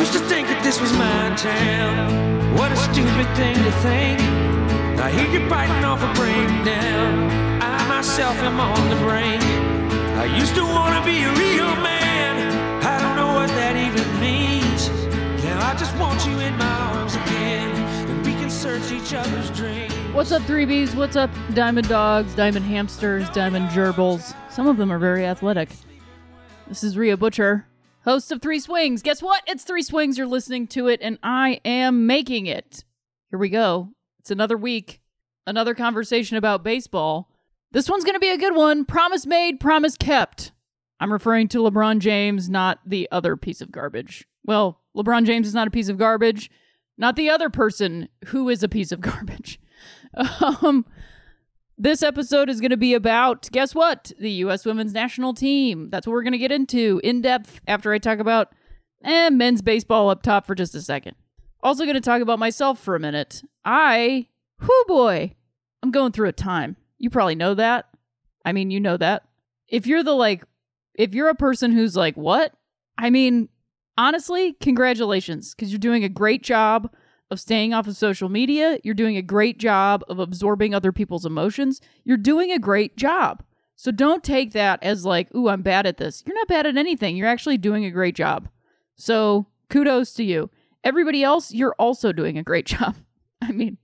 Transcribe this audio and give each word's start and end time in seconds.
Used 0.00 0.14
to 0.14 0.18
think 0.20 0.48
that 0.48 0.64
this 0.64 0.80
was 0.80 0.90
my 0.94 1.28
town. 1.36 2.56
What 2.56 2.72
a 2.72 2.76
stupid 2.88 3.28
thing 3.36 3.54
to 3.54 3.72
think. 3.84 4.18
I 4.98 5.10
hear 5.12 5.28
you 5.28 5.46
biting 5.46 5.84
off 5.84 6.00
a 6.00 6.08
breakdown. 6.16 7.28
I 7.60 7.86
myself 7.86 8.34
am 8.36 8.58
on 8.58 8.80
the 8.88 8.96
brink. 9.04 9.44
I 10.16 10.24
used 10.24 10.54
to 10.54 10.62
want 10.64 10.96
to 10.96 11.04
be 11.04 11.20
a 11.20 11.32
real 11.36 11.76
man. 11.84 12.32
I 12.82 12.96
don't 12.98 13.14
know 13.14 13.34
what 13.34 13.48
that 13.60 13.76
even 13.76 14.08
means. 14.24 14.88
Now 15.44 15.68
I 15.68 15.76
just 15.76 15.94
want 15.98 16.24
you 16.24 16.32
in 16.40 16.56
my 16.56 16.76
arms 16.96 17.16
again. 17.16 17.68
And 18.08 18.24
we 18.24 18.32
can 18.32 18.48
search 18.48 18.90
each 18.90 19.12
other's 19.12 19.50
dreams. 19.50 19.92
What's 20.14 20.32
up, 20.32 20.40
3Bs? 20.42 20.94
What's 20.94 21.16
up, 21.16 21.30
Diamond 21.52 21.90
Dogs, 21.90 22.34
Diamond 22.34 22.64
Hamsters, 22.64 23.28
Diamond 23.30 23.68
Gerbils? 23.68 24.34
Some 24.50 24.66
of 24.66 24.78
them 24.78 24.90
are 24.90 24.98
very 24.98 25.26
athletic. 25.26 25.68
This 26.68 26.82
is 26.82 26.96
Rhea 26.96 27.18
Butcher, 27.18 27.66
host 28.10 28.32
of 28.32 28.42
Three 28.42 28.58
Swings. 28.58 29.02
Guess 29.02 29.22
what? 29.22 29.44
It's 29.46 29.62
Three 29.62 29.84
Swings. 29.84 30.18
You're 30.18 30.26
listening 30.26 30.66
to 30.68 30.88
it, 30.88 30.98
and 31.00 31.16
I 31.22 31.60
am 31.64 32.08
making 32.08 32.46
it. 32.46 32.84
Here 33.30 33.38
we 33.38 33.48
go. 33.48 33.90
It's 34.18 34.32
another 34.32 34.56
week, 34.56 35.00
another 35.46 35.76
conversation 35.76 36.36
about 36.36 36.64
baseball. 36.64 37.30
This 37.70 37.88
one's 37.88 38.02
going 38.02 38.16
to 38.16 38.20
be 38.20 38.32
a 38.32 38.36
good 38.38 38.56
one. 38.56 38.84
Promise 38.84 39.26
made, 39.26 39.60
promise 39.60 39.96
kept. 39.96 40.50
I'm 40.98 41.12
referring 41.12 41.46
to 41.48 41.58
LeBron 41.58 42.00
James, 42.00 42.50
not 42.50 42.80
the 42.84 43.08
other 43.12 43.36
piece 43.36 43.60
of 43.60 43.70
garbage. 43.70 44.26
Well, 44.44 44.80
LeBron 44.96 45.24
James 45.24 45.46
is 45.46 45.54
not 45.54 45.68
a 45.68 45.70
piece 45.70 45.88
of 45.88 45.96
garbage, 45.96 46.50
not 46.98 47.14
the 47.14 47.30
other 47.30 47.48
person 47.48 48.08
who 48.26 48.48
is 48.48 48.64
a 48.64 48.68
piece 48.68 48.90
of 48.90 49.00
garbage. 49.00 49.60
Um, 50.40 50.84
this 51.80 52.02
episode 52.02 52.50
is 52.50 52.60
going 52.60 52.70
to 52.70 52.76
be 52.76 52.92
about, 52.92 53.48
guess 53.52 53.74
what? 53.74 54.12
The 54.18 54.30
U.S. 54.32 54.66
women's 54.66 54.92
national 54.92 55.32
team. 55.32 55.88
That's 55.88 56.06
what 56.06 56.12
we're 56.12 56.22
going 56.22 56.32
to 56.32 56.38
get 56.38 56.52
into 56.52 57.00
in 57.02 57.22
depth 57.22 57.58
after 57.66 57.90
I 57.94 57.98
talk 57.98 58.18
about 58.18 58.52
eh, 59.02 59.30
men's 59.30 59.62
baseball 59.62 60.10
up 60.10 60.22
top 60.22 60.46
for 60.46 60.54
just 60.54 60.74
a 60.74 60.82
second. 60.82 61.16
Also, 61.62 61.84
going 61.84 61.94
to 61.94 62.00
talk 62.00 62.20
about 62.20 62.38
myself 62.38 62.78
for 62.78 62.94
a 62.94 63.00
minute. 63.00 63.42
I, 63.64 64.28
whoo 64.60 64.84
boy, 64.88 65.34
I'm 65.82 65.90
going 65.90 66.12
through 66.12 66.28
a 66.28 66.32
time. 66.32 66.76
You 66.98 67.08
probably 67.08 67.34
know 67.34 67.54
that. 67.54 67.86
I 68.44 68.52
mean, 68.52 68.70
you 68.70 68.78
know 68.78 68.98
that. 68.98 69.24
If 69.66 69.86
you're 69.86 70.02
the 70.02 70.12
like, 70.12 70.44
if 70.94 71.14
you're 71.14 71.30
a 71.30 71.34
person 71.34 71.72
who's 71.72 71.96
like, 71.96 72.14
what? 72.14 72.52
I 72.98 73.08
mean, 73.08 73.48
honestly, 73.96 74.52
congratulations, 74.60 75.54
because 75.54 75.72
you're 75.72 75.78
doing 75.78 76.04
a 76.04 76.10
great 76.10 76.42
job 76.42 76.90
of 77.30 77.40
staying 77.40 77.72
off 77.72 77.86
of 77.86 77.96
social 77.96 78.28
media. 78.28 78.78
You're 78.82 78.94
doing 78.94 79.16
a 79.16 79.22
great 79.22 79.58
job 79.58 80.04
of 80.08 80.18
absorbing 80.18 80.74
other 80.74 80.92
people's 80.92 81.24
emotions. 81.24 81.80
You're 82.04 82.16
doing 82.16 82.50
a 82.50 82.58
great 82.58 82.96
job. 82.96 83.42
So 83.76 83.90
don't 83.90 84.22
take 84.22 84.52
that 84.52 84.82
as 84.82 85.06
like, 85.06 85.34
ooh, 85.34 85.48
I'm 85.48 85.62
bad 85.62 85.86
at 85.86 85.96
this. 85.96 86.22
You're 86.26 86.36
not 86.36 86.48
bad 86.48 86.66
at 86.66 86.76
anything. 86.76 87.16
You're 87.16 87.28
actually 87.28 87.56
doing 87.56 87.84
a 87.84 87.90
great 87.90 88.14
job. 88.14 88.48
So 88.94 89.46
kudos 89.70 90.12
to 90.14 90.24
you. 90.24 90.50
Everybody 90.84 91.22
else, 91.22 91.50
you're 91.50 91.74
also 91.78 92.12
doing 92.12 92.36
a 92.36 92.42
great 92.42 92.66
job. 92.66 92.96
I 93.40 93.52
mean, 93.52 93.78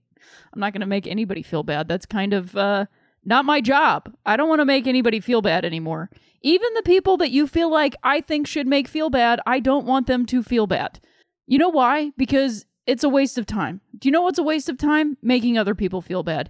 I'm 0.53 0.59
not 0.59 0.73
going 0.73 0.81
to 0.81 0.87
make 0.87 1.07
anybody 1.07 1.41
feel 1.41 1.63
bad. 1.63 1.87
That's 1.87 2.05
kind 2.05 2.33
of 2.33 2.55
uh, 2.55 2.85
not 3.25 3.45
my 3.45 3.59
job. 3.59 4.13
I 4.25 4.37
don't 4.37 4.49
want 4.49 4.61
to 4.61 4.65
make 4.65 4.85
anybody 4.85 5.19
feel 5.19 5.41
bad 5.41 5.65
anymore. 5.65 6.11
Even 6.43 6.71
the 6.75 6.83
people 6.83 7.17
that 7.17 7.31
you 7.31 7.47
feel 7.47 7.71
like 7.71 7.95
I 8.03 8.21
think 8.21 8.45
should 8.45 8.67
make 8.67 8.87
feel 8.87 9.09
bad, 9.09 9.39
I 9.47 9.59
don't 9.59 9.87
want 9.87 10.05
them 10.05 10.27
to 10.27 10.43
feel 10.43 10.67
bad. 10.67 10.99
You 11.47 11.57
know 11.57 11.69
why? 11.69 12.11
Because 12.17 12.66
it's 12.87 13.03
a 13.03 13.09
waste 13.09 13.37
of 13.37 13.45
time. 13.45 13.81
Do 13.99 14.07
you 14.07 14.11
know 14.11 14.21
what's 14.21 14.39
a 14.39 14.43
waste 14.43 14.69
of 14.69 14.77
time? 14.77 15.17
Making 15.21 15.57
other 15.57 15.75
people 15.75 16.01
feel 16.01 16.23
bad. 16.23 16.49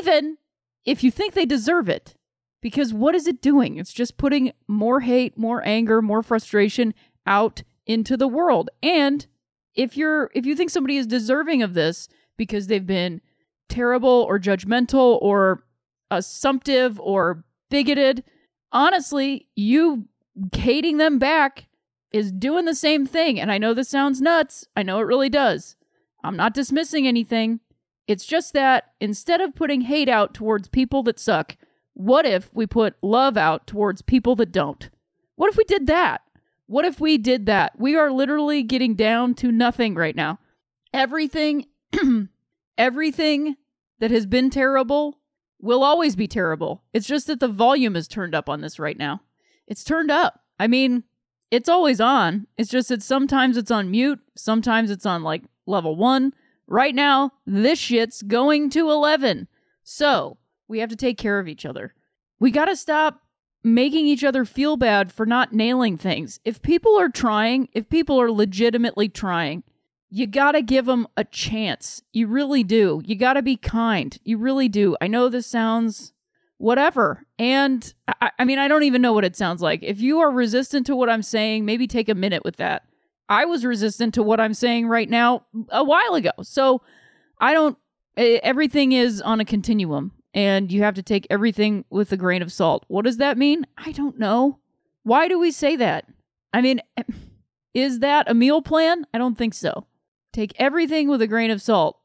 Even 0.00 0.36
if 0.84 1.02
you 1.02 1.10
think 1.10 1.32
they 1.32 1.46
deserve 1.46 1.88
it. 1.88 2.14
Because 2.60 2.92
what 2.92 3.14
is 3.14 3.28
it 3.28 3.40
doing? 3.40 3.76
It's 3.76 3.92
just 3.92 4.16
putting 4.18 4.52
more 4.66 5.00
hate, 5.00 5.38
more 5.38 5.64
anger, 5.64 6.02
more 6.02 6.22
frustration 6.22 6.94
out 7.24 7.62
into 7.86 8.16
the 8.16 8.26
world. 8.26 8.70
And 8.82 9.26
if 9.74 9.96
you're 9.96 10.30
if 10.34 10.44
you 10.44 10.56
think 10.56 10.70
somebody 10.70 10.96
is 10.96 11.06
deserving 11.06 11.62
of 11.62 11.74
this 11.74 12.08
because 12.36 12.66
they've 12.66 12.86
been 12.86 13.20
terrible 13.68 14.24
or 14.28 14.40
judgmental 14.40 15.18
or 15.22 15.64
assumptive 16.10 16.98
or 16.98 17.44
bigoted, 17.70 18.24
honestly, 18.72 19.48
you 19.54 20.06
hating 20.52 20.96
them 20.96 21.18
back 21.18 21.68
is 22.12 22.32
doing 22.32 22.64
the 22.64 22.74
same 22.74 23.06
thing. 23.06 23.40
And 23.40 23.50
I 23.50 23.58
know 23.58 23.74
this 23.74 23.88
sounds 23.88 24.20
nuts. 24.20 24.66
I 24.76 24.82
know 24.82 24.98
it 24.98 25.04
really 25.04 25.28
does. 25.28 25.76
I'm 26.24 26.36
not 26.36 26.54
dismissing 26.54 27.06
anything. 27.06 27.60
It's 28.06 28.24
just 28.24 28.52
that 28.52 28.92
instead 29.00 29.40
of 29.40 29.54
putting 29.54 29.82
hate 29.82 30.08
out 30.08 30.34
towards 30.34 30.68
people 30.68 31.02
that 31.04 31.18
suck, 31.18 31.56
what 31.94 32.26
if 32.26 32.52
we 32.54 32.66
put 32.66 32.96
love 33.02 33.36
out 33.36 33.66
towards 33.66 34.02
people 34.02 34.36
that 34.36 34.52
don't? 34.52 34.90
What 35.34 35.50
if 35.50 35.56
we 35.56 35.64
did 35.64 35.86
that? 35.86 36.22
What 36.66 36.84
if 36.84 37.00
we 37.00 37.18
did 37.18 37.46
that? 37.46 37.78
We 37.78 37.96
are 37.96 38.10
literally 38.10 38.62
getting 38.62 38.94
down 38.94 39.34
to 39.36 39.52
nothing 39.52 39.94
right 39.94 40.16
now. 40.16 40.38
Everything, 40.92 41.66
everything 42.78 43.56
that 43.98 44.10
has 44.10 44.26
been 44.26 44.50
terrible 44.50 45.20
will 45.60 45.82
always 45.82 46.16
be 46.16 46.26
terrible. 46.26 46.82
It's 46.92 47.06
just 47.06 47.26
that 47.28 47.40
the 47.40 47.48
volume 47.48 47.96
is 47.96 48.08
turned 48.08 48.34
up 48.34 48.48
on 48.48 48.60
this 48.60 48.78
right 48.78 48.98
now. 48.98 49.22
It's 49.66 49.84
turned 49.84 50.10
up. 50.10 50.40
I 50.58 50.66
mean, 50.66 51.04
it's 51.50 51.68
always 51.68 52.00
on. 52.00 52.46
It's 52.56 52.70
just 52.70 52.88
that 52.88 53.02
sometimes 53.02 53.56
it's 53.56 53.70
on 53.70 53.90
mute, 53.90 54.20
sometimes 54.34 54.90
it's 54.90 55.06
on 55.06 55.22
like 55.22 55.44
level 55.66 55.96
one. 55.96 56.32
Right 56.66 56.94
now, 56.94 57.32
this 57.46 57.78
shit's 57.78 58.22
going 58.22 58.70
to 58.70 58.90
11. 58.90 59.46
So 59.84 60.38
we 60.66 60.80
have 60.80 60.88
to 60.90 60.96
take 60.96 61.16
care 61.16 61.38
of 61.38 61.46
each 61.46 61.64
other. 61.64 61.94
We 62.40 62.50
got 62.50 62.64
to 62.64 62.76
stop 62.76 63.20
making 63.62 64.06
each 64.06 64.24
other 64.24 64.44
feel 64.44 64.76
bad 64.76 65.12
for 65.12 65.26
not 65.26 65.52
nailing 65.52 65.96
things. 65.96 66.40
If 66.44 66.62
people 66.62 66.98
are 66.98 67.08
trying, 67.08 67.68
if 67.72 67.88
people 67.88 68.20
are 68.20 68.30
legitimately 68.30 69.08
trying, 69.08 69.62
you 70.08 70.26
got 70.26 70.52
to 70.52 70.62
give 70.62 70.86
them 70.86 71.06
a 71.16 71.24
chance. 71.24 72.02
You 72.12 72.26
really 72.28 72.62
do. 72.62 73.02
You 73.04 73.16
got 73.16 73.34
to 73.34 73.42
be 73.42 73.56
kind. 73.56 74.18
You 74.24 74.38
really 74.38 74.68
do. 74.68 74.96
I 75.00 75.08
know 75.08 75.28
this 75.28 75.46
sounds 75.46 76.12
whatever. 76.58 77.26
And 77.38 77.92
I, 78.20 78.30
I, 78.38 78.44
mean, 78.44 78.58
I 78.58 78.68
don't 78.68 78.82
even 78.82 79.02
know 79.02 79.12
what 79.12 79.24
it 79.24 79.36
sounds 79.36 79.62
like. 79.62 79.82
If 79.82 80.00
you 80.00 80.20
are 80.20 80.30
resistant 80.30 80.86
to 80.86 80.96
what 80.96 81.10
I'm 81.10 81.22
saying, 81.22 81.64
maybe 81.64 81.86
take 81.86 82.08
a 82.08 82.14
minute 82.14 82.44
with 82.44 82.56
that. 82.56 82.84
I 83.28 83.44
was 83.44 83.64
resistant 83.64 84.14
to 84.14 84.22
what 84.22 84.40
I'm 84.40 84.54
saying 84.54 84.88
right 84.88 85.08
now 85.08 85.44
a 85.70 85.84
while 85.84 86.14
ago. 86.14 86.30
So 86.42 86.82
I 87.40 87.52
don't, 87.52 87.76
everything 88.16 88.92
is 88.92 89.20
on 89.20 89.40
a 89.40 89.44
continuum 89.44 90.12
and 90.32 90.70
you 90.70 90.82
have 90.82 90.94
to 90.94 91.02
take 91.02 91.26
everything 91.28 91.84
with 91.90 92.12
a 92.12 92.16
grain 92.16 92.42
of 92.42 92.52
salt. 92.52 92.84
What 92.88 93.04
does 93.04 93.16
that 93.16 93.38
mean? 93.38 93.66
I 93.76 93.92
don't 93.92 94.18
know. 94.18 94.58
Why 95.02 95.28
do 95.28 95.38
we 95.38 95.50
say 95.50 95.76
that? 95.76 96.06
I 96.52 96.60
mean, 96.60 96.80
is 97.74 98.00
that 98.00 98.30
a 98.30 98.34
meal 98.34 98.62
plan? 98.62 99.06
I 99.12 99.18
don't 99.18 99.36
think 99.36 99.54
so. 99.54 99.86
Take 100.32 100.52
everything 100.58 101.08
with 101.08 101.22
a 101.22 101.26
grain 101.26 101.50
of 101.50 101.62
salt. 101.62 101.95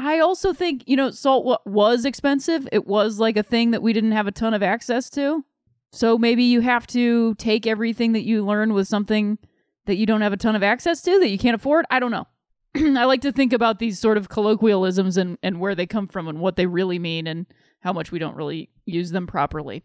I 0.00 0.20
also 0.20 0.52
think, 0.52 0.84
you 0.86 0.96
know, 0.96 1.10
salt 1.10 1.60
was 1.66 2.04
expensive. 2.04 2.68
It 2.70 2.86
was 2.86 3.18
like 3.18 3.36
a 3.36 3.42
thing 3.42 3.72
that 3.72 3.82
we 3.82 3.92
didn't 3.92 4.12
have 4.12 4.28
a 4.28 4.32
ton 4.32 4.54
of 4.54 4.62
access 4.62 5.10
to. 5.10 5.44
So 5.90 6.16
maybe 6.16 6.44
you 6.44 6.60
have 6.60 6.86
to 6.88 7.34
take 7.34 7.66
everything 7.66 8.12
that 8.12 8.24
you 8.24 8.44
learn 8.44 8.74
with 8.74 8.86
something 8.86 9.38
that 9.86 9.96
you 9.96 10.06
don't 10.06 10.20
have 10.20 10.32
a 10.32 10.36
ton 10.36 10.54
of 10.54 10.62
access 10.62 11.02
to 11.02 11.18
that 11.18 11.30
you 11.30 11.38
can't 11.38 11.56
afford. 11.56 11.84
I 11.90 11.98
don't 11.98 12.12
know. 12.12 12.28
I 12.76 13.06
like 13.06 13.22
to 13.22 13.32
think 13.32 13.52
about 13.52 13.80
these 13.80 13.98
sort 13.98 14.18
of 14.18 14.28
colloquialisms 14.28 15.16
and, 15.16 15.36
and 15.42 15.58
where 15.58 15.74
they 15.74 15.86
come 15.86 16.06
from 16.06 16.28
and 16.28 16.38
what 16.38 16.54
they 16.54 16.66
really 16.66 17.00
mean 17.00 17.26
and 17.26 17.46
how 17.80 17.92
much 17.92 18.12
we 18.12 18.20
don't 18.20 18.36
really 18.36 18.70
use 18.86 19.10
them 19.10 19.26
properly. 19.26 19.82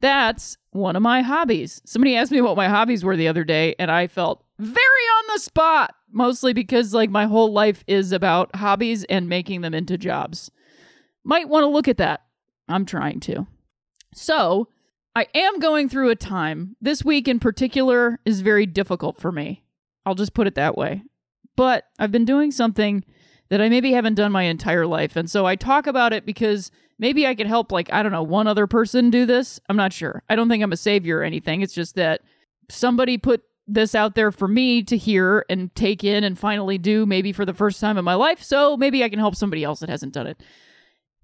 That's 0.00 0.58
one 0.70 0.94
of 0.94 1.02
my 1.02 1.22
hobbies. 1.22 1.82
Somebody 1.84 2.14
asked 2.14 2.30
me 2.30 2.40
what 2.40 2.56
my 2.56 2.68
hobbies 2.68 3.02
were 3.02 3.16
the 3.16 3.28
other 3.28 3.42
day, 3.42 3.74
and 3.80 3.90
I 3.90 4.06
felt 4.06 4.44
very 4.58 4.78
spot, 5.38 5.94
mostly 6.10 6.52
because 6.52 6.94
like 6.94 7.10
my 7.10 7.26
whole 7.26 7.52
life 7.52 7.84
is 7.86 8.12
about 8.12 8.56
hobbies 8.56 9.04
and 9.04 9.28
making 9.28 9.60
them 9.60 9.74
into 9.74 9.98
jobs. 9.98 10.50
Might 11.24 11.48
want 11.48 11.64
to 11.64 11.68
look 11.68 11.88
at 11.88 11.98
that. 11.98 12.22
I'm 12.68 12.86
trying 12.86 13.20
to. 13.20 13.46
So, 14.14 14.68
I 15.14 15.26
am 15.34 15.60
going 15.60 15.88
through 15.88 16.10
a 16.10 16.16
time. 16.16 16.76
This 16.80 17.02
week 17.04 17.26
in 17.26 17.40
particular 17.40 18.20
is 18.24 18.42
very 18.42 18.66
difficult 18.66 19.18
for 19.18 19.32
me. 19.32 19.64
I'll 20.04 20.14
just 20.14 20.34
put 20.34 20.46
it 20.46 20.54
that 20.56 20.76
way. 20.76 21.02
But 21.56 21.84
I've 21.98 22.12
been 22.12 22.26
doing 22.26 22.50
something 22.50 23.02
that 23.48 23.60
I 23.60 23.68
maybe 23.68 23.92
haven't 23.92 24.14
done 24.14 24.30
my 24.30 24.42
entire 24.42 24.86
life. 24.86 25.16
And 25.16 25.30
so 25.30 25.46
I 25.46 25.56
talk 25.56 25.86
about 25.86 26.12
it 26.12 26.26
because 26.26 26.70
maybe 26.98 27.26
I 27.26 27.34
could 27.34 27.46
help, 27.46 27.72
like, 27.72 27.90
I 27.92 28.02
don't 28.02 28.12
know, 28.12 28.22
one 28.22 28.46
other 28.46 28.66
person 28.66 29.08
do 29.08 29.24
this. 29.24 29.58
I'm 29.68 29.76
not 29.76 29.92
sure. 29.92 30.22
I 30.28 30.36
don't 30.36 30.48
think 30.48 30.62
I'm 30.62 30.72
a 30.72 30.76
savior 30.76 31.18
or 31.18 31.22
anything. 31.22 31.62
It's 31.62 31.74
just 31.74 31.94
that 31.94 32.20
somebody 32.68 33.16
put 33.16 33.42
this 33.66 33.94
out 33.94 34.14
there 34.14 34.30
for 34.30 34.48
me 34.48 34.82
to 34.84 34.96
hear 34.96 35.44
and 35.48 35.74
take 35.74 36.04
in 36.04 36.24
and 36.24 36.38
finally 36.38 36.78
do, 36.78 37.04
maybe 37.04 37.32
for 37.32 37.44
the 37.44 37.54
first 37.54 37.80
time 37.80 37.98
in 37.98 38.04
my 38.04 38.14
life. 38.14 38.42
So 38.42 38.76
maybe 38.76 39.02
I 39.02 39.08
can 39.08 39.18
help 39.18 39.34
somebody 39.34 39.64
else 39.64 39.80
that 39.80 39.88
hasn't 39.88 40.12
done 40.14 40.26
it. 40.26 40.40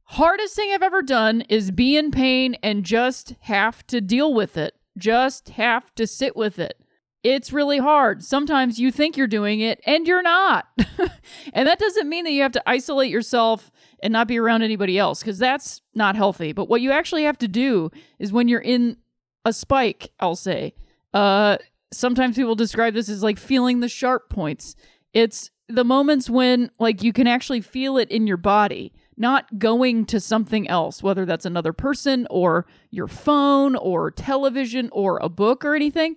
Hardest 0.05 0.57
thing 0.57 0.73
I've 0.73 0.83
ever 0.83 1.03
done 1.03 1.43
is 1.43 1.71
be 1.71 1.97
in 1.97 2.11
pain 2.11 2.57
and 2.63 2.85
just 2.85 3.35
have 3.43 3.87
to 3.87 4.01
deal 4.01 4.35
with 4.35 4.57
it, 4.57 4.75
just 4.99 5.51
have 5.51 5.95
to 5.95 6.07
sit 6.07 6.37
with 6.37 6.59
it. 6.59 6.79
It's 7.23 7.53
really 7.53 7.79
hard. 7.79 8.25
Sometimes 8.25 8.81
you 8.81 8.91
think 8.91 9.17
you're 9.17 9.29
doing 9.29 9.61
it 9.61 9.81
and 9.87 10.09
you're 10.09 10.23
not. 10.23 10.67
and 11.53 11.69
that 11.69 11.79
doesn't 11.79 12.09
mean 12.09 12.25
that 12.25 12.33
you 12.33 12.43
have 12.43 12.53
to 12.53 12.69
isolate 12.69 13.11
yourself 13.11 13.71
and 14.03 14.13
not 14.13 14.27
be 14.27 14.39
around 14.39 14.63
anybody 14.63 14.99
else 14.99 15.21
because 15.21 15.39
that's 15.39 15.81
not 15.95 16.17
healthy. 16.17 16.53
But 16.53 16.69
what 16.69 16.81
you 16.81 16.91
actually 16.91 17.23
have 17.23 17.39
to 17.39 17.49
do 17.49 17.93
is 18.19 18.33
when 18.33 18.49
you're 18.49 18.61
in 18.61 18.97
a 19.45 19.53
spike, 19.53 20.11
I'll 20.19 20.35
say, 20.35 20.75
uh, 21.15 21.59
sometimes 21.93 22.37
people 22.37 22.55
describe 22.55 22.95
this 22.95 23.09
as 23.09 23.23
like 23.23 23.39
feeling 23.39 23.81
the 23.81 23.89
sharp 23.89 24.29
points. 24.29 24.75
It's 25.13 25.51
the 25.69 25.85
moments 25.85 26.29
when 26.29 26.71
like 26.79 27.03
you 27.03 27.13
can 27.13 27.27
actually 27.27 27.61
feel 27.61 27.97
it 27.97 28.11
in 28.11 28.27
your 28.27 28.37
body, 28.37 28.93
not 29.17 29.59
going 29.59 30.07
to 30.07 30.21
something 30.21 30.69
else, 30.69 31.03
whether 31.03 31.25
that's 31.25 31.47
another 31.47 31.73
person 31.73 32.27
or 32.31 32.67
your 32.91 33.09
phone 33.09 33.77
or 33.77 34.11
television 34.11 34.89
or 34.93 35.19
a 35.19 35.29
book 35.29 35.65
or 35.65 35.75
anything. 35.75 36.17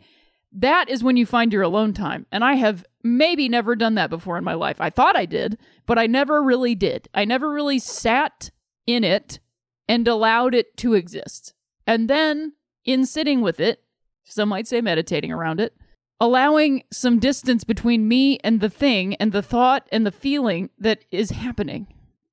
That 0.51 0.89
is 0.89 1.03
when 1.03 1.17
you 1.17 1.25
find 1.25 1.51
your 1.51 1.63
alone 1.63 1.93
time. 1.93 2.25
And 2.31 2.43
I 2.43 2.53
have 2.53 2.85
maybe 3.03 3.49
never 3.49 3.75
done 3.75 3.95
that 3.95 4.09
before 4.09 4.37
in 4.37 4.43
my 4.43 4.53
life. 4.53 4.79
I 4.79 4.89
thought 4.89 5.17
I 5.17 5.25
did, 5.25 5.57
but 5.85 5.99
I 5.99 6.07
never 6.07 6.41
really 6.41 6.75
did. 6.75 7.09
I 7.13 7.25
never 7.25 7.51
really 7.51 7.79
sat 7.79 8.51
in 8.87 9.03
it 9.03 9.39
and 9.87 10.07
allowed 10.07 10.55
it 10.55 10.77
to 10.77 10.93
exist. 10.93 11.53
And 11.85 12.09
then 12.09 12.53
in 12.85 13.05
sitting 13.05 13.41
with 13.41 13.59
it, 13.59 13.84
some 14.25 14.49
might 14.49 14.67
say 14.67 14.81
meditating 14.81 15.31
around 15.31 15.59
it, 15.59 15.75
allowing 16.19 16.83
some 16.91 17.19
distance 17.19 17.63
between 17.63 18.07
me 18.07 18.37
and 18.43 18.59
the 18.59 18.69
thing 18.69 19.15
and 19.15 19.31
the 19.31 19.41
thought 19.41 19.87
and 19.91 20.05
the 20.05 20.11
feeling 20.11 20.69
that 20.77 21.05
is 21.11 21.31
happening. 21.31 21.87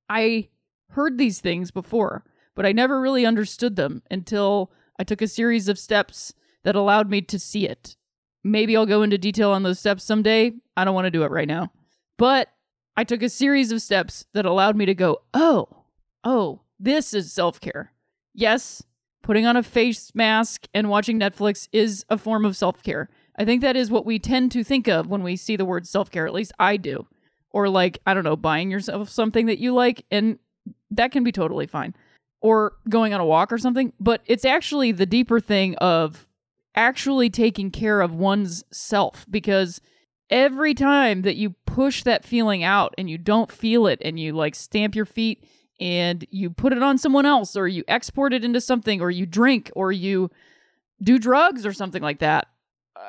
I 0.08 0.48
heard 0.90 1.18
these 1.18 1.40
things 1.40 1.70
before, 1.70 2.24
but 2.54 2.66
I 2.66 2.72
never 2.72 3.00
really 3.00 3.24
understood 3.24 3.76
them 3.76 4.02
until 4.10 4.72
I 4.98 5.04
took 5.04 5.22
a 5.22 5.28
series 5.28 5.68
of 5.68 5.78
steps 5.78 6.34
that 6.64 6.76
allowed 6.76 7.10
me 7.10 7.22
to 7.22 7.38
see 7.38 7.66
it. 7.66 7.96
Maybe 8.44 8.76
I'll 8.76 8.86
go 8.86 9.02
into 9.02 9.18
detail 9.18 9.50
on 9.50 9.62
those 9.62 9.78
steps 9.78 10.04
someday. 10.04 10.52
I 10.76 10.84
don't 10.84 10.94
want 10.94 11.06
to 11.06 11.10
do 11.10 11.22
it 11.22 11.30
right 11.30 11.48
now. 11.48 11.72
But 12.18 12.48
I 12.96 13.04
took 13.04 13.22
a 13.22 13.28
series 13.28 13.72
of 13.72 13.82
steps 13.82 14.26
that 14.34 14.44
allowed 14.44 14.76
me 14.76 14.86
to 14.86 14.94
go, 14.94 15.22
oh, 15.32 15.84
oh, 16.24 16.60
this 16.78 17.14
is 17.14 17.32
self 17.32 17.60
care. 17.60 17.92
Yes, 18.34 18.82
putting 19.22 19.46
on 19.46 19.56
a 19.56 19.62
face 19.62 20.14
mask 20.14 20.66
and 20.74 20.88
watching 20.88 21.18
Netflix 21.18 21.68
is 21.72 22.04
a 22.08 22.18
form 22.18 22.44
of 22.44 22.56
self 22.56 22.82
care. 22.82 23.08
I 23.36 23.44
think 23.44 23.62
that 23.62 23.76
is 23.76 23.90
what 23.90 24.04
we 24.04 24.18
tend 24.18 24.52
to 24.52 24.64
think 24.64 24.88
of 24.88 25.08
when 25.08 25.22
we 25.22 25.36
see 25.36 25.56
the 25.56 25.64
word 25.64 25.86
self 25.86 26.10
care. 26.10 26.26
At 26.26 26.34
least 26.34 26.52
I 26.58 26.76
do. 26.76 27.06
Or, 27.50 27.68
like, 27.68 27.98
I 28.06 28.14
don't 28.14 28.24
know, 28.24 28.36
buying 28.36 28.70
yourself 28.70 29.10
something 29.10 29.46
that 29.46 29.58
you 29.58 29.74
like, 29.74 30.06
and 30.10 30.38
that 30.90 31.12
can 31.12 31.22
be 31.22 31.32
totally 31.32 31.66
fine. 31.66 31.94
Or 32.40 32.74
going 32.88 33.12
on 33.12 33.20
a 33.20 33.26
walk 33.26 33.52
or 33.52 33.58
something. 33.58 33.92
But 34.00 34.22
it's 34.26 34.44
actually 34.44 34.92
the 34.92 35.06
deeper 35.06 35.38
thing 35.38 35.76
of 35.76 36.26
actually 36.74 37.30
taking 37.30 37.70
care 37.70 38.00
of 38.00 38.14
one's 38.14 38.64
self 38.72 39.26
because 39.30 39.80
every 40.30 40.74
time 40.74 41.22
that 41.22 41.36
you 41.36 41.50
push 41.66 42.02
that 42.02 42.24
feeling 42.24 42.64
out 42.64 42.94
and 42.96 43.10
you 43.10 43.18
don't 43.18 43.52
feel 43.52 43.86
it 43.86 44.00
and 44.02 44.18
you 44.18 44.32
like 44.32 44.54
stamp 44.54 44.94
your 44.94 45.04
feet 45.04 45.44
and 45.82 46.26
you 46.30 46.50
put 46.50 46.72
it 46.72 46.82
on 46.82 46.98
someone 46.98 47.26
else 47.26 47.56
or 47.56 47.66
you 47.66 47.84
export 47.88 48.32
it 48.32 48.44
into 48.44 48.60
something 48.60 49.00
or 49.00 49.10
you 49.10 49.26
drink 49.26 49.70
or 49.74 49.90
you 49.90 50.30
do 51.02 51.18
drugs 51.18 51.66
or 51.66 51.72
something 51.72 52.02
like 52.02 52.20
that 52.20 52.46
uh, 52.96 53.00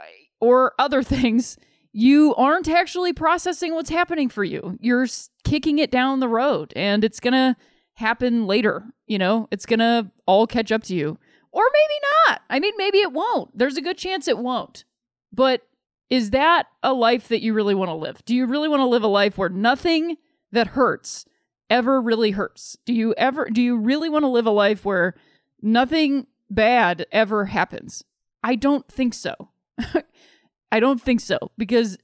or 0.42 0.74
other 0.80 1.04
things 1.14 1.58
you 1.92 2.34
aren't 2.36 2.68
actually 2.68 3.14
processing 3.14 3.74
what's 3.74 3.90
happening 3.90 4.28
for 4.30 4.44
you 4.44 4.78
you're 4.82 5.08
kicking 5.44 5.80
it 5.80 5.92
down 5.92 6.20
the 6.20 6.28
road 6.28 6.74
and 6.76 7.04
it's 7.04 7.20
going 7.20 7.34
to 7.34 7.56
happen 7.96 8.48
later 8.48 8.84
you 9.06 9.20
know 9.20 9.48
it's 9.52 9.66
going 9.66 9.80
to 9.80 10.10
all 10.26 10.48
catch 10.48 10.72
up 10.72 10.84
to 10.84 10.96
you 10.96 11.18
or 11.54 11.64
maybe 11.72 12.00
not. 12.28 12.42
I 12.50 12.60
mean, 12.60 12.74
maybe 12.78 12.98
it 12.98 13.14
won't. 13.14 13.58
There's 13.58 13.78
a 13.78 13.82
good 13.82 13.98
chance 13.98 14.28
it 14.28 14.40
won't. 14.40 14.84
But 15.32 15.62
is 16.10 16.32
that 16.32 16.68
a 16.82 16.94
life 16.94 17.28
that 17.30 17.42
you 17.42 17.54
really 17.54 17.76
want 17.76 17.90
to 17.90 17.96
live? 17.96 18.26
Do 18.26 18.36
you 18.36 18.46
really 18.46 18.68
want 18.68 18.82
to 18.82 18.88
live 18.88 19.04
a 19.04 19.08
life 19.08 19.38
where 19.38 19.50
nothing 19.50 20.18
that 20.52 20.68
hurts 20.68 21.26
ever 21.70 22.02
really 22.02 22.32
hurts? 22.32 22.78
Do 22.86 22.94
you 22.94 23.14
ever 23.18 23.50
do 23.50 23.62
you 23.62 23.78
really 23.78 24.10
want 24.10 24.24
to 24.24 24.30
live 24.30 24.46
a 24.46 24.52
life 24.52 24.86
where 24.86 25.16
nothing 25.62 26.28
bad 26.50 27.06
ever 27.12 27.46
happens? 27.46 28.04
I 28.44 28.56
don't 28.56 28.88
think 28.88 29.14
so. 29.14 29.50
I 30.72 30.80
don't 30.80 31.02
think 31.02 31.20
so 31.20 31.38
because 31.58 31.98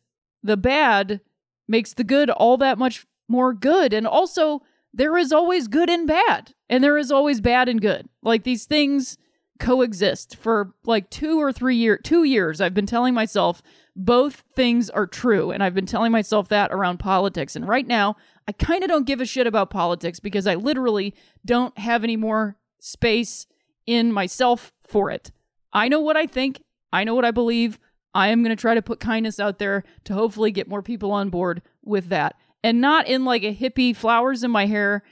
the 0.44 0.58
bad 0.58 1.22
makes 1.68 1.94
the 1.94 2.04
good 2.04 2.30
all 2.30 2.58
that 2.58 2.78
much 2.78 3.06
more 3.28 3.54
good 3.54 3.94
and 3.94 4.08
also 4.08 4.62
there 4.94 5.18
is 5.18 5.32
always 5.32 5.68
good 5.68 5.90
and 5.90 6.08
bad 6.08 6.54
and 6.70 6.84
there 6.84 6.98
is 6.98 7.12
always 7.12 7.42
bad 7.42 7.70
and 7.70 7.82
good. 7.82 8.08
Like 8.24 8.44
these 8.44 8.66
things 8.66 9.18
coexist 9.60 10.38
for 10.38 10.74
like 10.86 11.10
two 11.10 11.40
or 11.40 11.52
three 11.52 11.76
year 11.76 11.98
two 11.98 12.24
years 12.24 12.62
i've 12.62 12.74
been 12.74 12.86
telling 12.86 13.14
myself 13.14 13.62
both 13.94 14.44
things 14.56 14.90
are 14.90 15.06
true 15.06 15.52
and 15.52 15.62
i've 15.62 15.74
been 15.74 15.86
telling 15.86 16.14
myself 16.14 16.48
that 16.48 16.72
around 16.72 16.98
politics 16.98 17.58
and 17.58 17.68
right 17.68 17.86
now 17.86 18.16
i 18.50 18.52
kind 18.52 18.84
of 18.84 18.90
don't 18.90 19.06
give 19.06 19.22
a 19.22 19.26
shit 19.26 19.46
about 19.46 19.70
politics 19.70 20.20
because 20.20 20.48
i 20.48 20.56
literally 20.56 21.14
don't 21.46 21.78
have 21.78 22.04
any 22.04 22.18
more 22.18 22.58
space 22.80 23.46
in 23.86 24.12
myself 24.12 24.72
for 24.84 25.10
it. 25.10 25.32
I 25.72 25.88
know 25.88 26.00
what 26.00 26.18
i 26.18 26.26
think 26.26 26.64
i 26.92 27.04
know 27.04 27.16
what 27.16 27.26
i 27.26 27.32
believe. 27.32 27.80
I 28.14 28.30
am 28.30 28.42
going 28.42 28.56
to 28.56 28.60
try 28.60 28.74
to 28.74 28.82
put 28.82 29.00
kindness 29.00 29.40
out 29.40 29.60
there 29.60 29.84
to 30.06 30.14
hopefully 30.16 30.52
get 30.52 30.68
more 30.68 30.82
people 30.82 31.12
on 31.12 31.30
board 31.30 31.62
with 31.84 32.08
that. 32.10 32.36
And 32.64 32.82
not 32.82 33.08
in 33.08 33.24
like 33.24 33.44
a 33.44 33.56
hippie 33.56 33.96
flowers 33.96 34.44
in 34.44 34.52
my 34.52 34.66
hair 34.66 35.04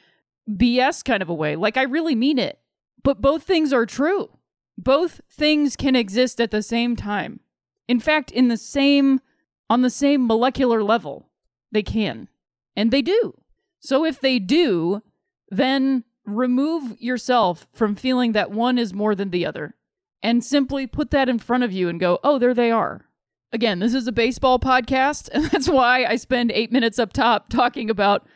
bs 0.49 1.03
kind 1.03 1.21
of 1.21 1.29
a 1.29 1.33
way 1.33 1.55
like 1.55 1.77
i 1.77 1.83
really 1.83 2.15
mean 2.15 2.39
it. 2.39 2.59
But 3.03 3.21
both 3.21 3.43
things 3.43 3.71
are 3.71 3.85
true. 3.85 4.29
Both 4.77 5.21
things 5.29 5.75
can 5.75 5.95
exist 5.95 6.41
at 6.41 6.51
the 6.51 6.63
same 6.63 6.95
time. 6.95 7.39
In 7.87 7.99
fact, 7.99 8.31
in 8.31 8.47
the 8.47 8.57
same 8.57 9.21
on 9.69 9.81
the 9.81 9.89
same 9.89 10.25
molecular 10.25 10.83
level, 10.83 11.29
they 11.71 11.83
can. 11.83 12.29
And 12.77 12.91
they 12.91 13.01
do. 13.01 13.33
So 13.79 14.05
if 14.05 14.21
they 14.21 14.37
do, 14.39 15.01
then 15.49 16.03
remove 16.25 16.95
yourself 17.01 17.67
from 17.73 17.95
feeling 17.95 18.33
that 18.33 18.51
one 18.51 18.77
is 18.77 18.93
more 18.93 19.15
than 19.15 19.31
the 19.31 19.45
other 19.45 19.75
and 20.21 20.43
simply 20.43 20.85
put 20.85 21.09
that 21.11 21.29
in 21.29 21.39
front 21.39 21.63
of 21.63 21.71
you 21.71 21.89
and 21.89 21.99
go, 21.99 22.19
"Oh, 22.23 22.37
there 22.37 22.53
they 22.53 22.71
are." 22.71 23.05
Again, 23.51 23.79
this 23.79 23.93
is 23.93 24.07
a 24.07 24.11
baseball 24.11 24.59
podcast, 24.59 25.29
and 25.33 25.45
that's 25.45 25.67
why 25.67 26.05
I 26.05 26.17
spend 26.17 26.51
8 26.51 26.71
minutes 26.71 26.99
up 26.99 27.13
top 27.13 27.49
talking 27.49 27.89
about 27.89 28.27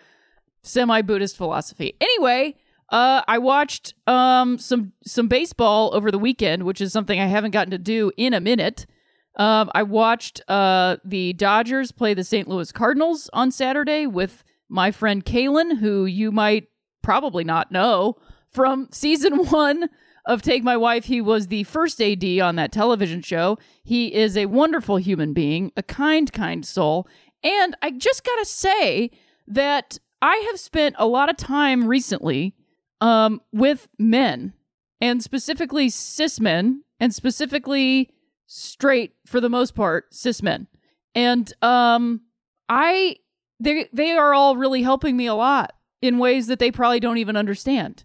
semi-Buddhist 0.63 1.37
philosophy. 1.37 1.95
Anyway, 1.99 2.55
uh, 2.89 3.21
I 3.27 3.37
watched 3.37 3.93
um, 4.07 4.57
some 4.57 4.93
some 5.05 5.27
baseball 5.27 5.91
over 5.93 6.11
the 6.11 6.19
weekend, 6.19 6.63
which 6.63 6.81
is 6.81 6.91
something 6.91 7.19
I 7.19 7.27
haven't 7.27 7.51
gotten 7.51 7.71
to 7.71 7.77
do 7.77 8.11
in 8.17 8.33
a 8.33 8.41
minute. 8.41 8.85
Um, 9.35 9.71
I 9.73 9.83
watched 9.83 10.41
uh, 10.47 10.97
the 11.05 11.33
Dodgers 11.33 11.91
play 11.91 12.13
the 12.13 12.23
St. 12.23 12.47
Louis 12.47 12.71
Cardinals 12.71 13.29
on 13.33 13.51
Saturday 13.51 14.05
with 14.05 14.43
my 14.69 14.91
friend 14.91 15.23
Kalen, 15.25 15.79
who 15.79 16.05
you 16.05 16.31
might 16.31 16.67
probably 17.01 17.43
not 17.43 17.71
know 17.71 18.17
from 18.51 18.89
season 18.91 19.45
one 19.47 19.89
of 20.25 20.41
Take 20.41 20.63
My 20.63 20.77
Wife. 20.77 21.05
He 21.05 21.21
was 21.21 21.47
the 21.47 21.63
first 21.63 22.01
AD 22.01 22.23
on 22.39 22.55
that 22.55 22.71
television 22.71 23.21
show. 23.21 23.57
He 23.83 24.13
is 24.13 24.37
a 24.37 24.45
wonderful 24.47 24.97
human 24.97 25.33
being, 25.33 25.71
a 25.75 25.83
kind, 25.83 26.31
kind 26.31 26.65
soul. 26.65 27.07
And 27.43 27.75
I 27.81 27.91
just 27.91 28.23
got 28.23 28.35
to 28.35 28.45
say 28.45 29.11
that 29.47 29.97
I 30.21 30.35
have 30.49 30.59
spent 30.59 30.95
a 30.99 31.07
lot 31.07 31.29
of 31.29 31.37
time 31.37 31.87
recently 31.87 32.53
um, 32.99 33.41
with 33.51 33.87
men 33.97 34.53
and 34.99 35.23
specifically 35.23 35.89
cis 35.89 36.39
men 36.39 36.83
and 36.99 37.13
specifically 37.13 38.11
straight 38.53 39.13
for 39.25 39.39
the 39.39 39.49
most 39.49 39.75
part 39.75 40.13
cis 40.13 40.41
men 40.41 40.67
and 41.15 41.53
um 41.61 42.21
i 42.67 43.15
they 43.61 43.87
they 43.93 44.11
are 44.11 44.33
all 44.33 44.57
really 44.57 44.81
helping 44.81 45.15
me 45.15 45.27
a 45.27 45.35
lot 45.35 45.73
in 46.01 46.17
ways 46.17 46.47
that 46.47 46.59
they 46.59 46.71
probably 46.71 46.99
don't 46.99 47.19
even 47.19 47.37
understand. 47.37 48.03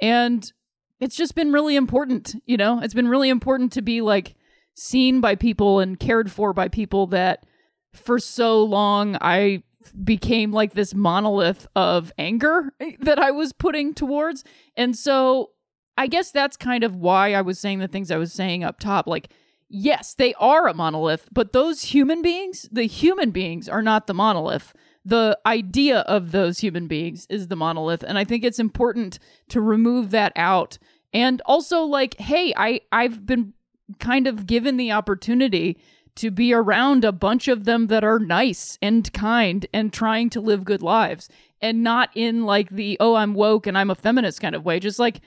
And 0.00 0.52
it's 1.00 1.16
just 1.16 1.34
been 1.34 1.52
really 1.52 1.76
important, 1.76 2.34
you 2.44 2.56
know? 2.56 2.80
It's 2.80 2.94
been 2.94 3.08
really 3.08 3.30
important 3.30 3.72
to 3.72 3.82
be 3.82 4.00
like 4.00 4.34
seen 4.74 5.20
by 5.20 5.34
people 5.34 5.80
and 5.80 5.98
cared 5.98 6.30
for 6.30 6.52
by 6.52 6.68
people 6.68 7.06
that 7.08 7.46
for 7.94 8.18
so 8.18 8.62
long 8.62 9.16
I 9.20 9.62
became 10.04 10.52
like 10.52 10.74
this 10.74 10.94
monolith 10.94 11.66
of 11.74 12.12
anger 12.18 12.74
that 13.00 13.18
I 13.18 13.30
was 13.30 13.52
putting 13.52 13.94
towards. 13.94 14.44
And 14.76 14.94
so 14.94 15.50
I 15.96 16.06
guess 16.06 16.30
that's 16.30 16.56
kind 16.56 16.84
of 16.84 16.94
why 16.94 17.32
I 17.32 17.40
was 17.40 17.58
saying 17.58 17.78
the 17.78 17.88
things 17.88 18.10
I 18.10 18.18
was 18.18 18.32
saying 18.32 18.62
up 18.62 18.78
top. 18.78 19.06
Like, 19.06 19.30
yes, 19.68 20.14
they 20.14 20.34
are 20.34 20.66
a 20.66 20.74
monolith, 20.74 21.28
but 21.32 21.52
those 21.52 21.82
human 21.82 22.22
beings, 22.22 22.68
the 22.72 22.84
human 22.84 23.30
beings 23.30 23.68
are 23.68 23.82
not 23.82 24.06
the 24.06 24.14
monolith. 24.14 24.72
The 25.04 25.38
idea 25.46 26.00
of 26.00 26.32
those 26.32 26.58
human 26.58 26.86
beings 26.86 27.26
is 27.30 27.48
the 27.48 27.56
monolith 27.56 28.02
and 28.02 28.18
i 28.18 28.24
think 28.24 28.44
it's 28.44 28.58
important 28.58 29.18
to 29.48 29.60
remove 29.60 30.10
that 30.10 30.32
out. 30.36 30.78
And 31.14 31.40
also 31.46 31.82
like 31.82 32.18
hey 32.20 32.52
i 32.56 32.80
i've 32.92 33.24
been 33.24 33.54
kind 33.98 34.26
of 34.26 34.46
given 34.46 34.76
the 34.76 34.92
opportunity 34.92 35.78
to 36.16 36.30
be 36.30 36.52
around 36.52 37.04
a 37.04 37.12
bunch 37.12 37.48
of 37.48 37.64
them 37.64 37.86
that 37.86 38.04
are 38.04 38.18
nice 38.18 38.76
and 38.82 39.10
kind 39.14 39.66
and 39.72 39.92
trying 39.92 40.28
to 40.30 40.40
live 40.40 40.64
good 40.64 40.82
lives 40.82 41.30
and 41.62 41.82
not 41.82 42.10
in 42.14 42.44
like 42.44 42.68
the 42.68 42.98
oh 43.00 43.14
i'm 43.14 43.32
woke 43.32 43.66
and 43.66 43.78
i'm 43.78 43.90
a 43.90 43.94
feminist 43.94 44.42
kind 44.42 44.54
of 44.54 44.64
way 44.64 44.78
just 44.78 44.98
like 44.98 45.20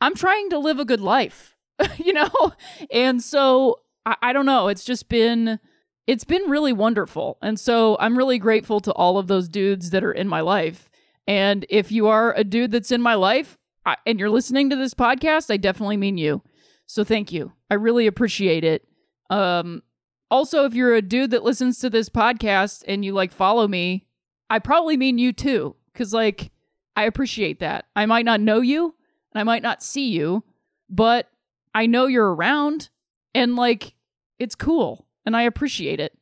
i'm 0.00 0.16
trying 0.16 0.50
to 0.50 0.58
live 0.58 0.80
a 0.80 0.84
good 0.84 1.00
life 1.00 1.54
you 1.98 2.12
know? 2.12 2.52
And 2.90 3.22
so 3.22 3.80
I, 4.08 4.16
I 4.22 4.32
don't 4.32 4.46
know 4.46 4.68
it's 4.68 4.84
just 4.84 5.08
been 5.08 5.60
it's 6.06 6.24
been 6.24 6.48
really 6.48 6.72
wonderful. 6.72 7.36
And 7.42 7.60
so 7.60 7.98
I'm 8.00 8.16
really 8.16 8.38
grateful 8.38 8.80
to 8.80 8.92
all 8.92 9.18
of 9.18 9.26
those 9.26 9.46
dudes 9.46 9.90
that 9.90 10.02
are 10.02 10.12
in 10.12 10.26
my 10.26 10.40
life. 10.40 10.90
And 11.26 11.66
if 11.68 11.92
you 11.92 12.08
are 12.08 12.32
a 12.32 12.44
dude 12.44 12.70
that's 12.70 12.90
in 12.90 13.02
my 13.02 13.14
life 13.14 13.58
I, 13.84 13.96
and 14.06 14.18
you're 14.18 14.30
listening 14.30 14.70
to 14.70 14.76
this 14.76 14.94
podcast, 14.94 15.52
I 15.52 15.58
definitely 15.58 15.98
mean 15.98 16.16
you. 16.16 16.42
So 16.86 17.04
thank 17.04 17.30
you. 17.30 17.52
I 17.70 17.74
really 17.74 18.06
appreciate 18.06 18.64
it. 18.64 18.88
Um, 19.28 19.82
also, 20.30 20.64
if 20.64 20.72
you're 20.72 20.94
a 20.94 21.02
dude 21.02 21.32
that 21.32 21.44
listens 21.44 21.78
to 21.80 21.90
this 21.90 22.08
podcast 22.08 22.84
and 22.88 23.04
you 23.04 23.12
like 23.12 23.30
follow 23.30 23.68
me, 23.68 24.06
I 24.48 24.60
probably 24.60 24.96
mean 24.96 25.18
you 25.18 25.34
too. 25.34 25.76
Cause 25.94 26.14
like, 26.14 26.50
I 26.96 27.04
appreciate 27.04 27.60
that. 27.60 27.84
I 27.94 28.06
might 28.06 28.24
not 28.24 28.40
know 28.40 28.62
you 28.62 28.94
and 29.32 29.40
I 29.40 29.44
might 29.44 29.62
not 29.62 29.82
see 29.82 30.08
you, 30.08 30.44
but 30.88 31.30
I 31.74 31.84
know 31.84 32.06
you're 32.06 32.34
around 32.34 32.88
and 33.34 33.56
like, 33.56 33.94
it's 34.38 34.54
cool 34.54 35.06
and 35.26 35.36
I 35.36 35.42
appreciate 35.42 36.00
it. 36.00 36.16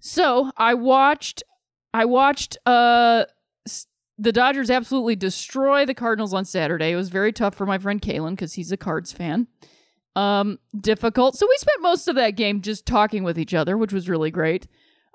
So 0.00 0.50
I 0.56 0.74
watched, 0.74 1.42
I 1.92 2.04
watched 2.04 2.58
uh 2.66 3.24
the 4.18 4.32
Dodgers 4.32 4.68
absolutely 4.68 5.14
destroy 5.14 5.86
the 5.86 5.94
Cardinals 5.94 6.34
on 6.34 6.44
Saturday. 6.44 6.90
It 6.90 6.96
was 6.96 7.08
very 7.08 7.32
tough 7.32 7.54
for 7.54 7.66
my 7.66 7.78
friend 7.78 8.02
Kalen 8.02 8.30
because 8.30 8.54
he's 8.54 8.72
a 8.72 8.76
Cards 8.76 9.12
fan. 9.12 9.46
Um, 10.16 10.58
difficult. 10.78 11.36
So 11.36 11.46
we 11.48 11.56
spent 11.58 11.80
most 11.80 12.08
of 12.08 12.16
that 12.16 12.30
game 12.30 12.60
just 12.60 12.84
talking 12.84 13.22
with 13.22 13.38
each 13.38 13.54
other, 13.54 13.76
which 13.76 13.92
was 13.92 14.08
really 14.08 14.32
great. 14.32 14.66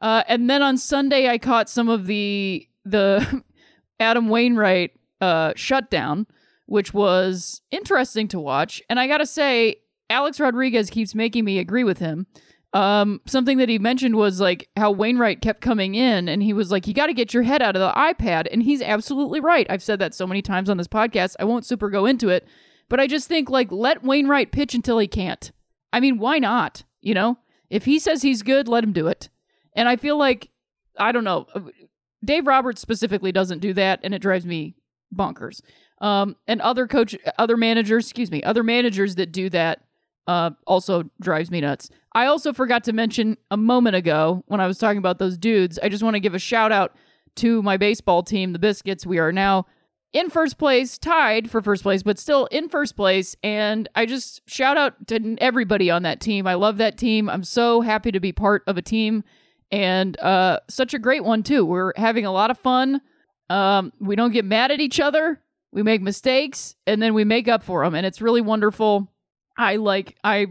Uh, 0.02 0.24
and 0.30 0.50
then 0.50 0.62
on 0.62 0.78
Sunday, 0.78 1.28
I 1.28 1.38
caught 1.38 1.70
some 1.70 1.90
of 1.90 2.08
the 2.08 2.68
the 2.86 3.44
Adam 4.00 4.30
Wainwright 4.30 4.92
uh, 5.20 5.52
shutdown, 5.56 6.26
which 6.66 6.94
was 6.94 7.62
interesting 7.72 8.30
to 8.30 8.40
watch. 8.40 8.82
And 8.90 9.00
I 9.00 9.08
gotta 9.08 9.26
say, 9.26 9.78
Alex 10.13 10.39
Rodriguez 10.39 10.91
keeps 10.91 11.15
making 11.15 11.43
me 11.43 11.58
agree 11.58 11.84
with 11.84 11.98
him. 11.98 12.27
Um, 12.72 13.20
something 13.25 13.58
that 13.58 13.67
he 13.67 13.79
mentioned 13.79 14.15
was 14.15 14.39
like 14.39 14.70
how 14.77 14.91
Wainwright 14.91 15.41
kept 15.41 15.62
coming 15.62 15.96
in 15.96 16.27
and 16.27 16.41
he 16.41 16.53
was 16.53 16.72
like, 16.72 16.88
You 16.88 16.93
got 16.93 17.08
to 17.08 17.13
get 17.13 17.34
your 17.34 17.43
head 17.43 17.62
out 17.62 17.75
of 17.75 17.82
the 17.82 17.91
iPad. 17.91 18.48
And 18.51 18.62
he's 18.62 18.82
absolutely 18.82 19.39
right. 19.39 19.67
I've 19.70 19.84
said 19.84 20.00
that 20.00 20.13
so 20.13 20.27
many 20.27 20.41
times 20.41 20.70
on 20.70 20.77
this 20.77 20.88
podcast. 20.88 21.36
I 21.39 21.46
won't 21.46 21.65
super 21.65 21.89
go 21.89 22.05
into 22.05 22.29
it, 22.29 22.48
but 22.89 23.00
I 23.00 23.08
just 23.08 23.27
think 23.27 23.50
like 23.50 23.72
let 23.72 24.03
Wainwright 24.03 24.51
pitch 24.51 24.75
until 24.75 25.00
he 25.00 25.08
can't. 25.08 25.51
I 25.91 26.00
mean, 26.00 26.20
why 26.20 26.39
not? 26.39 26.84
You 27.01 27.15
know, 27.15 27.38
if 27.70 27.86
he 27.86 27.98
says 27.98 28.22
he's 28.22 28.43
good, 28.43 28.67
let 28.67 28.84
him 28.84 28.93
do 28.93 29.08
it. 29.08 29.29
And 29.75 29.89
I 29.89 29.96
feel 29.96 30.17
like, 30.17 30.50
I 30.98 31.12
don't 31.12 31.24
know, 31.24 31.48
uh, 31.55 31.62
Dave 32.24 32.46
Roberts 32.46 32.82
specifically 32.82 33.32
doesn't 33.32 33.60
do 33.60 33.74
that 33.74 34.00
and 34.03 34.13
it 34.13 34.22
drives 34.22 34.46
me 34.46 34.75
bonkers. 35.15 35.62
Um, 36.01 36.36
and 36.48 36.62
other 36.62 36.88
coach, 36.88 37.15
other 37.38 37.58
managers, 37.58 38.05
excuse 38.05 38.29
me, 38.32 38.43
other 38.43 38.63
managers 38.63 39.15
that 39.15 39.32
do 39.32 39.50
that 39.50 39.82
uh, 40.27 40.51
also 40.65 41.10
drives 41.20 41.51
me 41.51 41.62
nuts. 41.62 41.89
I 42.13 42.25
also 42.27 42.53
forgot 42.53 42.84
to 42.86 42.94
mention 42.94 43.38
a 43.51 43.58
moment 43.58 43.96
ago 43.96 44.44
when 44.48 44.62
I 44.62 44.68
was 44.68 44.77
talking 44.77 45.00
about 45.00 45.20
those 45.20 45.38
dudes. 45.38 45.80
I 45.82 45.89
just 45.89 46.03
want 46.03 46.15
to 46.15 46.20
give 46.20 46.36
a 46.36 46.39
shout 46.39 46.72
out 46.72 46.96
to 47.38 47.62
my 47.63 47.77
baseball 47.77 48.24
team, 48.24 48.53
the 48.53 48.60
Biscuits. 48.60 49.06
We 49.06 49.20
are 49.20 49.32
now 49.32 49.65
in 50.13 50.30
first 50.30 50.60
place, 50.60 50.98
tied 51.00 51.50
for 51.50 51.62
first 51.62 51.82
place, 51.82 52.03
but 52.03 52.20
still 52.20 52.46
in 52.46 52.70
first 52.70 52.96
place. 52.96 53.36
And 53.44 53.89
I 53.96 54.06
just 54.06 54.48
shout 54.48 54.77
out 54.77 55.08
to 55.08 55.36
everybody 55.39 55.89
on 55.89 56.03
that 56.03 56.20
team. 56.22 56.46
I 56.46 56.53
love 56.53 56.77
that 56.77 56.98
team. 56.98 57.30
I'm 57.30 57.44
so 57.44 57.82
happy 57.82 58.12
to 58.12 58.20
be 58.20 58.32
part 58.32 58.63
of 58.68 58.77
a 58.77 58.82
team 58.82 59.24
and 59.72 60.20
uh, 60.20 60.60
such 60.70 60.94
a 60.94 61.00
great 61.00 61.24
one, 61.24 61.42
too. 61.42 61.65
We're 61.65 61.94
having 61.96 62.27
a 62.27 62.32
lot 62.32 62.51
of 62.51 62.60
fun. 62.60 63.01
Um, 63.50 63.92
we 64.00 64.15
don't 64.15 64.32
get 64.32 64.46
mad 64.46 64.70
at 64.70 64.80
each 64.80 65.00
other. 65.00 65.42
We 65.72 65.82
make 65.82 66.03
mistakes 66.03 66.75
and 66.86 67.01
then 67.01 67.15
we 67.15 67.24
make 67.24 67.48
up 67.48 67.63
for 67.63 67.84
them. 67.84 67.96
And 67.96 68.06
it's 68.06 68.22
really 68.22 68.42
wonderful. 68.42 69.12
I 69.58 69.76
like 69.78 70.18
I 70.24 70.48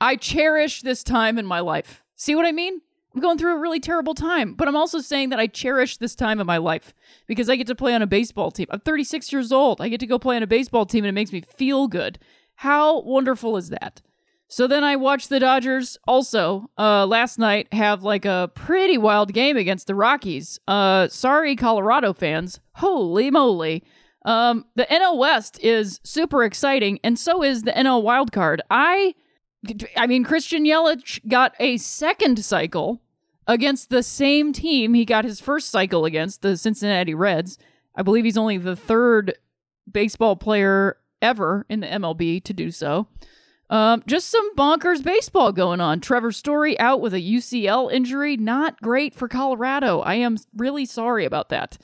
I 0.00 0.16
cherish 0.16 0.82
this 0.82 1.02
time 1.04 1.38
in 1.38 1.46
my 1.46 1.60
life. 1.60 2.02
See 2.16 2.34
what 2.34 2.46
I 2.46 2.52
mean? 2.52 2.80
I'm 3.14 3.20
going 3.20 3.38
through 3.38 3.54
a 3.56 3.58
really 3.60 3.80
terrible 3.80 4.14
time, 4.14 4.54
but 4.54 4.68
I'm 4.68 4.76
also 4.76 5.00
saying 5.00 5.30
that 5.30 5.40
I 5.40 5.48
cherish 5.48 5.96
this 5.96 6.14
time 6.14 6.38
in 6.38 6.46
my 6.46 6.58
life 6.58 6.94
because 7.26 7.50
I 7.50 7.56
get 7.56 7.66
to 7.66 7.74
play 7.74 7.92
on 7.92 8.02
a 8.02 8.06
baseball 8.06 8.52
team. 8.52 8.66
I'm 8.70 8.80
36 8.80 9.32
years 9.32 9.50
old. 9.50 9.80
I 9.80 9.88
get 9.88 9.98
to 10.00 10.06
go 10.06 10.18
play 10.18 10.36
on 10.36 10.44
a 10.44 10.46
baseball 10.46 10.86
team 10.86 11.04
and 11.04 11.08
it 11.08 11.12
makes 11.20 11.32
me 11.32 11.40
feel 11.40 11.88
good. 11.88 12.20
How 12.56 13.00
wonderful 13.00 13.56
is 13.56 13.70
that? 13.70 14.00
So 14.46 14.66
then 14.66 14.84
I 14.84 14.96
watched 14.96 15.28
the 15.28 15.40
Dodgers 15.40 15.96
also 16.06 16.70
uh, 16.78 17.06
last 17.06 17.38
night 17.38 17.72
have 17.72 18.02
like 18.02 18.24
a 18.24 18.50
pretty 18.54 18.98
wild 18.98 19.32
game 19.32 19.56
against 19.56 19.86
the 19.86 19.94
Rockies. 19.94 20.58
Uh, 20.68 21.08
sorry, 21.08 21.56
Colorado 21.56 22.12
fans. 22.12 22.60
Holy 22.74 23.30
moly. 23.30 23.84
Um, 24.24 24.66
the 24.74 24.86
NL 24.90 25.16
West 25.18 25.58
is 25.62 26.00
super 26.04 26.44
exciting, 26.44 27.00
and 27.02 27.18
so 27.18 27.42
is 27.42 27.62
the 27.62 27.72
NL 27.72 28.02
Wild 28.02 28.32
Card. 28.32 28.62
I, 28.70 29.14
I 29.96 30.06
mean, 30.06 30.24
Christian 30.24 30.64
Yelich 30.64 31.26
got 31.28 31.54
a 31.58 31.78
second 31.78 32.44
cycle 32.44 33.00
against 33.46 33.90
the 33.90 34.02
same 34.02 34.52
team 34.52 34.94
he 34.94 35.04
got 35.04 35.24
his 35.24 35.40
first 35.40 35.70
cycle 35.70 36.04
against, 36.04 36.42
the 36.42 36.56
Cincinnati 36.56 37.14
Reds. 37.14 37.58
I 37.94 38.02
believe 38.02 38.24
he's 38.24 38.38
only 38.38 38.58
the 38.58 38.76
third 38.76 39.34
baseball 39.90 40.36
player 40.36 40.98
ever 41.22 41.66
in 41.68 41.80
the 41.80 41.86
MLB 41.86 42.44
to 42.44 42.52
do 42.52 42.70
so. 42.70 43.08
Um, 43.68 44.02
just 44.06 44.28
some 44.28 44.54
bonkers 44.56 45.02
baseball 45.02 45.52
going 45.52 45.80
on. 45.80 46.00
Trevor 46.00 46.32
Story 46.32 46.78
out 46.78 47.00
with 47.00 47.14
a 47.14 47.20
UCL 47.20 47.92
injury. 47.92 48.36
Not 48.36 48.80
great 48.82 49.14
for 49.14 49.28
Colorado. 49.28 50.00
I 50.00 50.14
am 50.14 50.38
really 50.56 50.84
sorry 50.84 51.24
about 51.24 51.50
that. 51.50 51.78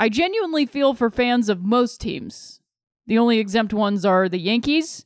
I 0.00 0.08
genuinely 0.08 0.64
feel 0.64 0.94
for 0.94 1.10
fans 1.10 1.50
of 1.50 1.62
most 1.62 2.00
teams. 2.00 2.62
The 3.06 3.18
only 3.18 3.38
exempt 3.38 3.74
ones 3.74 4.06
are 4.06 4.30
the 4.30 4.38
Yankees. 4.38 5.04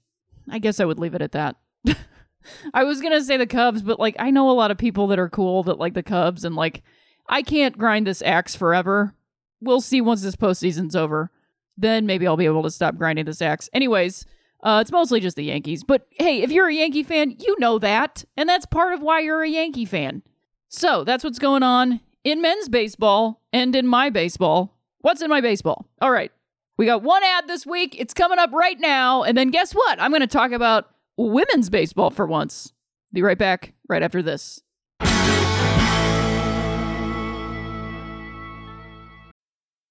I 0.48 0.60
guess 0.60 0.78
I 0.78 0.84
would 0.84 1.00
leave 1.00 1.16
it 1.16 1.20
at 1.20 1.32
that. 1.32 1.56
I 2.74 2.84
was 2.84 3.00
going 3.00 3.12
to 3.12 3.24
say 3.24 3.36
the 3.36 3.44
Cubs, 3.44 3.82
but 3.82 3.98
like 3.98 4.14
I 4.20 4.30
know 4.30 4.48
a 4.48 4.52
lot 4.52 4.70
of 4.70 4.78
people 4.78 5.08
that 5.08 5.18
are 5.18 5.28
cool 5.28 5.64
that 5.64 5.80
like 5.80 5.94
the 5.94 6.04
Cubs 6.04 6.44
and 6.44 6.54
like 6.54 6.84
I 7.28 7.42
can't 7.42 7.76
grind 7.76 8.06
this 8.06 8.22
axe 8.22 8.54
forever. 8.54 9.16
We'll 9.60 9.80
see 9.80 10.00
once 10.00 10.22
this 10.22 10.36
postseason's 10.36 10.94
over. 10.94 11.32
Then 11.76 12.06
maybe 12.06 12.28
I'll 12.28 12.36
be 12.36 12.46
able 12.46 12.62
to 12.62 12.70
stop 12.70 12.96
grinding 12.96 13.24
this 13.24 13.42
axe. 13.42 13.68
Anyways, 13.72 14.24
uh, 14.62 14.78
it's 14.80 14.92
mostly 14.92 15.18
just 15.18 15.36
the 15.36 15.42
Yankees. 15.42 15.82
But 15.82 16.06
hey, 16.10 16.42
if 16.42 16.52
you're 16.52 16.68
a 16.68 16.74
Yankee 16.74 17.02
fan, 17.02 17.34
you 17.40 17.56
know 17.58 17.80
that. 17.80 18.24
And 18.36 18.48
that's 18.48 18.66
part 18.66 18.94
of 18.94 19.02
why 19.02 19.20
you're 19.20 19.42
a 19.42 19.48
Yankee 19.48 19.86
fan. 19.86 20.22
So 20.68 21.02
that's 21.02 21.24
what's 21.24 21.40
going 21.40 21.64
on 21.64 21.98
in 22.22 22.40
men's 22.40 22.68
baseball 22.68 23.42
and 23.52 23.74
in 23.74 23.88
my 23.88 24.08
baseball. 24.08 24.73
What's 25.04 25.20
in 25.20 25.28
my 25.28 25.42
baseball? 25.42 25.87
All 26.00 26.11
right. 26.11 26.32
We 26.78 26.87
got 26.87 27.02
one 27.02 27.23
ad 27.23 27.46
this 27.46 27.66
week. 27.66 27.94
It's 27.99 28.14
coming 28.14 28.38
up 28.38 28.50
right 28.52 28.80
now. 28.80 29.23
And 29.23 29.37
then 29.37 29.50
guess 29.50 29.75
what? 29.75 30.00
I'm 30.00 30.11
going 30.11 30.23
to 30.23 30.26
talk 30.26 30.50
about 30.50 30.88
women's 31.18 31.68
baseball 31.68 32.08
for 32.08 32.25
once. 32.25 32.73
Be 33.12 33.20
right 33.20 33.37
back 33.37 33.75
right 33.87 34.02
after 34.02 34.23
this. 34.23 34.62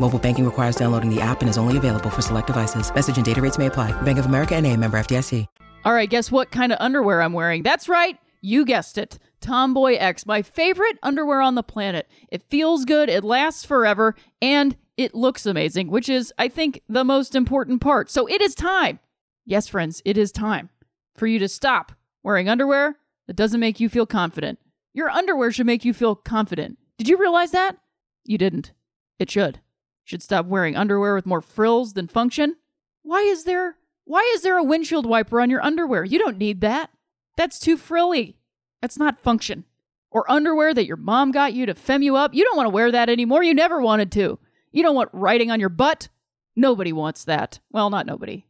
Mobile 0.00 0.18
banking 0.18 0.46
requires 0.46 0.76
downloading 0.76 1.14
the 1.14 1.20
app 1.20 1.42
and 1.42 1.50
is 1.50 1.58
only 1.58 1.76
available 1.76 2.08
for 2.08 2.22
select 2.22 2.46
devices. 2.46 2.92
Message 2.94 3.16
and 3.16 3.26
data 3.26 3.42
rates 3.42 3.58
may 3.58 3.66
apply. 3.66 3.92
Bank 4.00 4.18
of 4.18 4.24
America 4.26 4.56
and 4.56 4.66
a 4.66 4.74
member 4.76 4.98
FDIC. 4.98 5.46
All 5.84 5.92
right, 5.92 6.08
guess 6.10 6.30
what 6.30 6.50
kind 6.50 6.72
of 6.72 6.78
underwear 6.80 7.22
I'm 7.22 7.32
wearing? 7.32 7.62
That's 7.62 7.88
right. 7.88 8.18
You 8.40 8.64
guessed 8.64 8.98
it. 8.98 9.18
Tomboy 9.40 9.94
X, 9.94 10.26
my 10.26 10.42
favorite 10.42 10.98
underwear 11.02 11.40
on 11.40 11.54
the 11.54 11.62
planet. 11.62 12.08
It 12.30 12.42
feels 12.42 12.84
good, 12.84 13.08
it 13.08 13.24
lasts 13.24 13.64
forever, 13.64 14.14
and 14.42 14.76
it 14.96 15.14
looks 15.14 15.46
amazing, 15.46 15.90
which 15.90 16.08
is, 16.08 16.32
I 16.38 16.48
think, 16.48 16.82
the 16.88 17.04
most 17.04 17.34
important 17.34 17.80
part. 17.80 18.10
So 18.10 18.26
it 18.26 18.42
is 18.42 18.54
time. 18.54 19.00
Yes, 19.46 19.68
friends, 19.68 20.02
it 20.04 20.18
is 20.18 20.32
time 20.32 20.68
for 21.14 21.26
you 21.26 21.38
to 21.38 21.48
stop 21.48 21.92
wearing 22.22 22.48
underwear 22.48 22.96
that 23.26 23.36
doesn't 23.36 23.60
make 23.60 23.80
you 23.80 23.88
feel 23.88 24.06
confident. 24.06 24.58
Your 24.92 25.08
underwear 25.08 25.52
should 25.52 25.66
make 25.66 25.84
you 25.84 25.94
feel 25.94 26.14
confident. 26.14 26.78
Did 26.98 27.08
you 27.08 27.18
realize 27.18 27.52
that? 27.52 27.76
You 28.24 28.36
didn't. 28.38 28.72
It 29.18 29.30
should. 29.30 29.60
Should 30.10 30.24
stop 30.24 30.46
wearing 30.46 30.74
underwear 30.74 31.14
with 31.14 31.24
more 31.24 31.40
frills 31.40 31.92
than 31.92 32.08
function. 32.08 32.56
Why 33.02 33.20
is 33.20 33.44
there 33.44 33.76
why 34.04 34.28
is 34.34 34.42
there 34.42 34.58
a 34.58 34.64
windshield 34.64 35.06
wiper 35.06 35.40
on 35.40 35.50
your 35.50 35.62
underwear? 35.62 36.02
You 36.02 36.18
don't 36.18 36.36
need 36.36 36.62
that. 36.62 36.90
That's 37.36 37.60
too 37.60 37.76
frilly. 37.76 38.36
That's 38.82 38.98
not 38.98 39.20
function. 39.20 39.66
Or 40.10 40.28
underwear 40.28 40.74
that 40.74 40.86
your 40.86 40.96
mom 40.96 41.30
got 41.30 41.52
you 41.52 41.64
to 41.64 41.76
fem 41.76 42.02
you 42.02 42.16
up. 42.16 42.34
You 42.34 42.42
don't 42.42 42.56
want 42.56 42.66
to 42.66 42.74
wear 42.74 42.90
that 42.90 43.08
anymore. 43.08 43.44
You 43.44 43.54
never 43.54 43.80
wanted 43.80 44.10
to. 44.10 44.40
You 44.72 44.82
don't 44.82 44.96
want 44.96 45.10
writing 45.12 45.52
on 45.52 45.60
your 45.60 45.68
butt. 45.68 46.08
Nobody 46.56 46.92
wants 46.92 47.22
that. 47.26 47.60
Well, 47.70 47.88
not 47.88 48.04
nobody. 48.04 48.46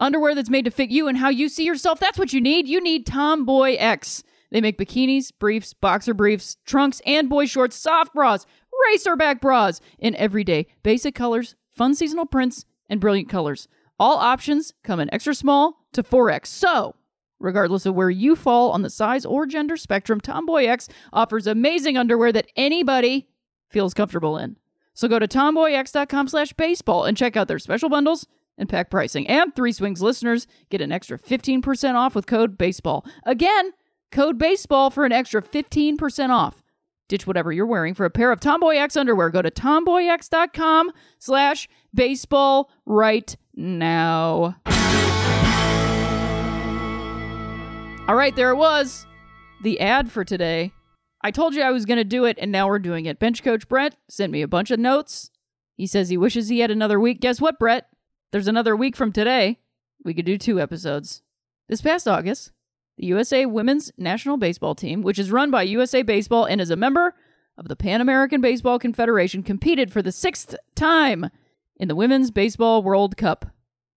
Underwear 0.00 0.34
that's 0.34 0.50
made 0.50 0.64
to 0.64 0.72
fit 0.72 0.90
you 0.90 1.06
and 1.06 1.18
how 1.18 1.28
you 1.28 1.48
see 1.48 1.64
yourself. 1.64 2.00
That's 2.00 2.18
what 2.18 2.32
you 2.32 2.40
need. 2.40 2.66
You 2.66 2.80
need 2.80 3.06
Tomboy 3.06 3.76
X. 3.78 4.24
They 4.54 4.60
make 4.60 4.78
bikinis, 4.78 5.32
briefs, 5.36 5.74
boxer 5.74 6.14
briefs, 6.14 6.56
trunks, 6.64 7.00
and 7.06 7.28
boy 7.28 7.46
shorts, 7.46 7.76
soft 7.76 8.14
bras, 8.14 8.46
racerback 8.90 9.40
bras 9.40 9.80
in 9.98 10.14
everyday, 10.16 10.66
basic 10.82 11.14
colors, 11.14 11.56
fun 11.70 11.94
seasonal 11.94 12.26
prints, 12.26 12.64
and 12.88 13.00
brilliant 13.00 13.28
colors. 13.28 13.68
All 13.98 14.18
options 14.18 14.72
come 14.82 15.00
in 15.00 15.12
extra 15.12 15.34
small 15.34 15.84
to 15.92 16.02
4X. 16.02 16.46
So, 16.46 16.96
regardless 17.38 17.86
of 17.86 17.94
where 17.94 18.10
you 18.10 18.34
fall 18.36 18.70
on 18.72 18.82
the 18.82 18.90
size 18.90 19.24
or 19.24 19.46
gender 19.46 19.76
spectrum, 19.76 20.20
Tomboy 20.20 20.64
X 20.64 20.88
offers 21.12 21.46
amazing 21.46 21.96
underwear 21.96 22.32
that 22.32 22.50
anybody 22.56 23.28
feels 23.68 23.94
comfortable 23.94 24.36
in. 24.36 24.56
So 24.94 25.08
go 25.08 25.18
to 25.18 25.28
tomboyx.com 25.28 26.28
slash 26.28 26.52
baseball 26.52 27.04
and 27.04 27.16
check 27.16 27.36
out 27.36 27.48
their 27.48 27.58
special 27.58 27.88
bundles 27.88 28.26
and 28.56 28.68
pack 28.68 28.90
pricing. 28.90 29.26
And 29.26 29.54
Three 29.54 29.72
Swings 29.72 30.00
listeners 30.00 30.46
get 30.70 30.80
an 30.80 30.92
extra 30.92 31.18
15% 31.18 31.94
off 31.94 32.14
with 32.14 32.26
code 32.26 32.56
BASEBALL. 32.56 33.04
Again, 33.24 33.72
code 34.12 34.38
BASEBALL 34.38 34.92
for 34.92 35.04
an 35.04 35.12
extra 35.12 35.42
15% 35.42 36.30
off. 36.30 36.62
Ditch 37.08 37.26
whatever 37.26 37.52
you're 37.52 37.66
wearing 37.66 37.94
for 37.94 38.06
a 38.06 38.10
pair 38.10 38.32
of 38.32 38.40
Tomboy 38.40 38.76
X 38.76 38.96
underwear. 38.96 39.30
Go 39.30 39.42
to 39.42 39.50
tomboyx.com 39.50 40.90
slash 41.18 41.68
baseball 41.92 42.70
right 42.86 43.36
now. 43.54 44.56
All 48.06 48.16
right, 48.16 48.36
there 48.36 48.50
it 48.50 48.56
was. 48.56 49.06
The 49.62 49.80
ad 49.80 50.10
for 50.10 50.24
today. 50.24 50.72
I 51.22 51.30
told 51.30 51.54
you 51.54 51.62
I 51.62 51.70
was 51.70 51.86
going 51.86 51.96
to 51.96 52.04
do 52.04 52.26
it, 52.26 52.38
and 52.38 52.52
now 52.52 52.68
we're 52.68 52.78
doing 52.78 53.06
it. 53.06 53.18
Bench 53.18 53.42
coach 53.42 53.66
Brett 53.66 53.96
sent 54.10 54.30
me 54.30 54.42
a 54.42 54.48
bunch 54.48 54.70
of 54.70 54.78
notes. 54.78 55.30
He 55.74 55.86
says 55.86 56.10
he 56.10 56.18
wishes 56.18 56.48
he 56.48 56.60
had 56.60 56.70
another 56.70 57.00
week. 57.00 57.20
Guess 57.20 57.40
what, 57.40 57.58
Brett? 57.58 57.88
There's 58.30 58.46
another 58.48 58.76
week 58.76 58.94
from 58.94 59.10
today. 59.10 59.58
We 60.04 60.12
could 60.12 60.26
do 60.26 60.36
two 60.36 60.60
episodes. 60.60 61.22
This 61.68 61.80
past 61.80 62.06
August, 62.06 62.52
the 62.96 63.06
USA 63.06 63.46
Women's 63.46 63.90
National 63.98 64.36
Baseball 64.36 64.74
Team, 64.74 65.02
which 65.02 65.18
is 65.18 65.30
run 65.30 65.50
by 65.50 65.62
USA 65.62 66.02
Baseball 66.02 66.44
and 66.44 66.60
is 66.60 66.70
a 66.70 66.76
member 66.76 67.14
of 67.56 67.68
the 67.68 67.76
Pan 67.76 68.00
American 68.00 68.40
Baseball 68.40 68.78
Confederation, 68.78 69.42
competed 69.42 69.92
for 69.92 70.02
the 70.02 70.12
sixth 70.12 70.54
time 70.74 71.30
in 71.76 71.88
the 71.88 71.96
Women's 71.96 72.30
Baseball 72.30 72.82
World 72.82 73.16
Cup. 73.16 73.46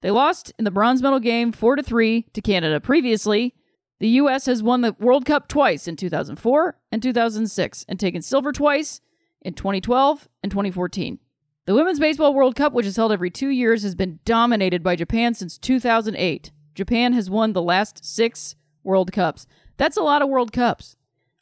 They 0.01 0.11
lost 0.11 0.53
in 0.59 0.65
the 0.65 0.71
bronze 0.71 1.01
medal 1.01 1.19
game 1.19 1.51
4 1.51 1.77
to 1.77 1.83
3 1.83 2.27
to 2.33 2.41
Canada. 2.41 2.79
Previously, 2.79 3.55
the 3.99 4.09
US 4.09 4.45
has 4.45 4.61
won 4.61 4.81
the 4.81 4.95
World 4.99 5.25
Cup 5.25 5.47
twice 5.47 5.87
in 5.87 5.95
2004 5.95 6.77
and 6.91 7.01
2006 7.01 7.85
and 7.89 7.99
taken 7.99 8.21
silver 8.21 8.51
twice 8.51 9.01
in 9.41 9.53
2012 9.53 10.27
and 10.43 10.51
2014. 10.51 11.17
The 11.65 11.73
Women's 11.73 11.99
Baseball 11.99 12.33
World 12.33 12.55
Cup, 12.55 12.73
which 12.73 12.85
is 12.85 12.95
held 12.95 13.11
every 13.11 13.31
2 13.31 13.49
years, 13.49 13.83
has 13.83 13.95
been 13.95 14.19
dominated 14.23 14.83
by 14.83 14.95
Japan 14.95 15.33
since 15.33 15.57
2008. 15.57 16.51
Japan 16.75 17.13
has 17.13 17.29
won 17.29 17.53
the 17.53 17.61
last 17.61 18.05
6 18.05 18.55
World 18.87 19.11
Cups. 19.11 19.45
That's 19.77 19.97
a 19.97 20.01
lot 20.01 20.23
of 20.23 20.29
World 20.29 20.51
Cups. 20.51 20.95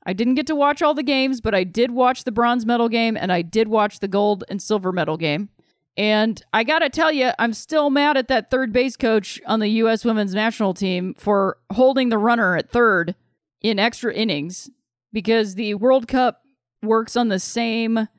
I 0.05 0.13
didn't 0.13 0.35
get 0.35 0.47
to 0.47 0.55
watch 0.55 0.81
all 0.81 0.93
the 0.93 1.03
games, 1.03 1.39
but 1.39 1.55
I 1.55 1.63
did 1.63 1.91
watch 1.91 2.25
the 2.25 2.31
bronze 2.31 2.65
medal 2.65 2.89
game 2.89 3.15
and 3.15 3.31
I 3.31 3.41
did 3.41 3.69
watch 3.69 3.99
the 3.99 4.07
gold 4.07 4.43
and 4.49 4.61
silver 4.61 4.91
medal 4.91 5.15
game. 5.15 5.49
And 5.97 6.43
I 6.51 6.63
got 6.63 6.79
to 6.79 6.89
tell 6.89 7.11
you, 7.11 7.31
I'm 7.39 7.53
still 7.53 7.89
mad 7.89 8.17
at 8.17 8.27
that 8.27 8.51
third 8.51 8.73
base 8.73 8.97
coach 8.97 9.39
on 9.45 9.61
the 9.61 9.69
U.S. 9.69 10.03
women's 10.03 10.35
national 10.35 10.73
team 10.73 11.13
for 11.17 11.57
holding 11.71 12.09
the 12.09 12.17
runner 12.17 12.57
at 12.57 12.69
third 12.69 13.15
in 13.61 13.79
extra 13.79 14.13
innings 14.13 14.69
because 15.13 15.55
the 15.55 15.75
World 15.75 16.07
Cup 16.07 16.41
works 16.83 17.15
on 17.15 17.29
the 17.29 17.39
same 17.39 18.09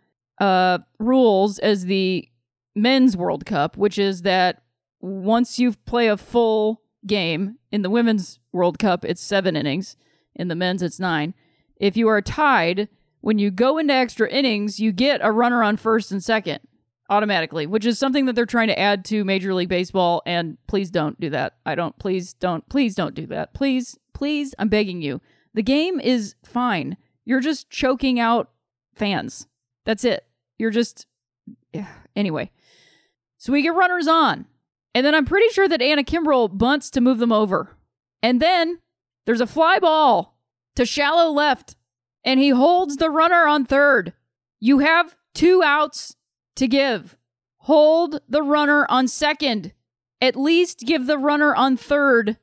uh, 0.41 0.79
rules 0.99 1.59
as 1.59 1.85
the 1.85 2.29
men's 2.75 3.17
World 3.17 3.45
Cup, 3.45 3.77
which 3.77 3.99
is 3.99 4.23
that 4.23 4.63
once 5.01 5.59
you 5.59 5.73
play 5.85 6.09
a 6.09 6.17
full 6.17 6.81
game 7.07 7.59
in 7.71 7.83
the 7.83 7.91
women's 7.91 8.39
World 8.53 8.79
Cup, 8.79 9.05
it's 9.05 9.23
seven 9.23 9.57
innings. 9.57 9.97
In 10.35 10.49
the 10.49 10.55
men's, 10.55 10.83
it's 10.83 11.01
nine. 11.01 11.35
If 11.77 11.97
you 11.97 12.09
are 12.09 12.21
tied, 12.21 12.89
when 13.21 13.39
you 13.39 13.51
go 13.51 13.79
into 13.79 13.95
extra 13.95 14.29
innings, 14.29 14.79
you 14.79 14.93
get 14.93 15.21
a 15.23 15.33
runner 15.33 15.63
on 15.63 15.77
first 15.77 16.13
and 16.13 16.23
second 16.23 16.61
automatically, 17.09 17.67
which 17.67 17.87
is 17.87 17.99
something 17.99 18.27
that 18.27 18.35
they're 18.35 18.47
trying 18.47 18.69
to 18.69 18.79
add 18.79 19.05
to 19.07 19.25
Major 19.25 19.55
League 19.55 19.69
Baseball. 19.69 20.23
And 20.27 20.59
please 20.67 20.91
don't 20.91 21.19
do 21.21 21.31
that. 21.31 21.55
I 21.65 21.75
don't, 21.75 21.99
please 21.99 22.35
don't, 22.35 22.69
please 22.69 22.95
don't 22.95 23.15
do 23.15 23.27
that. 23.27 23.55
Please, 23.55 23.99
please, 24.13 24.55
I'm 24.59 24.69
begging 24.69 25.03
you. 25.03 25.21
The 25.55 25.63
game 25.63 26.01
is 26.01 26.35
fine. 26.45 26.97
You're 27.25 27.41
just 27.41 27.71
choking 27.71 28.21
out 28.21 28.51
fans. 28.95 29.47
That's 29.85 30.05
it. 30.05 30.27
You're 30.59 30.71
just, 30.71 31.07
anyway. 32.17 32.51
So 33.39 33.53
we 33.53 33.63
get 33.63 33.75
runners 33.75 34.09
on. 34.09 34.47
And 34.97 35.05
then 35.05 35.15
I'm 35.15 35.27
pretty 35.27 35.51
sure 35.51 35.69
that 35.69 35.83
Anna 35.83 36.03
Kimbrell 36.03 36.57
bunts 36.57 36.89
to 36.93 37.03
move 37.03 37.19
them 37.19 37.31
over. 37.31 37.77
And 38.23 38.41
then 38.41 38.79
there's 39.27 39.43
a 39.43 39.47
fly 39.47 39.79
ball 39.79 40.39
to 40.75 40.87
shallow 40.87 41.31
left, 41.31 41.77
and 42.25 42.41
he 42.41 42.49
holds 42.49 42.97
the 42.97 43.11
runner 43.11 43.47
on 43.47 43.67
third. 43.67 44.15
You 44.59 44.79
have 44.79 45.15
two 45.35 45.63
outs 45.63 46.17
to 46.55 46.67
give. 46.67 47.15
Hold 47.59 48.23
the 48.27 48.41
runner 48.41 48.87
on 48.89 49.07
second. 49.07 49.75
At 50.23 50.35
least 50.35 50.87
give 50.87 51.07
the 51.07 51.19
runner 51.19 51.55
on 51.55 51.77
third. 51.77 52.39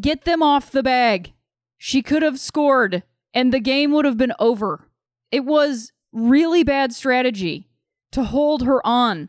Get 0.00 0.24
them 0.24 0.42
off 0.42 0.70
the 0.70 0.82
bag. 0.82 1.34
She 1.76 2.00
could 2.00 2.22
have 2.22 2.40
scored, 2.40 3.02
and 3.34 3.52
the 3.52 3.60
game 3.60 3.92
would 3.92 4.06
have 4.06 4.16
been 4.16 4.32
over. 4.38 4.88
It 5.30 5.44
was 5.44 5.92
really 6.10 6.64
bad 6.64 6.94
strategy 6.94 7.68
to 8.12 8.24
hold 8.24 8.62
her 8.62 8.80
on. 8.86 9.28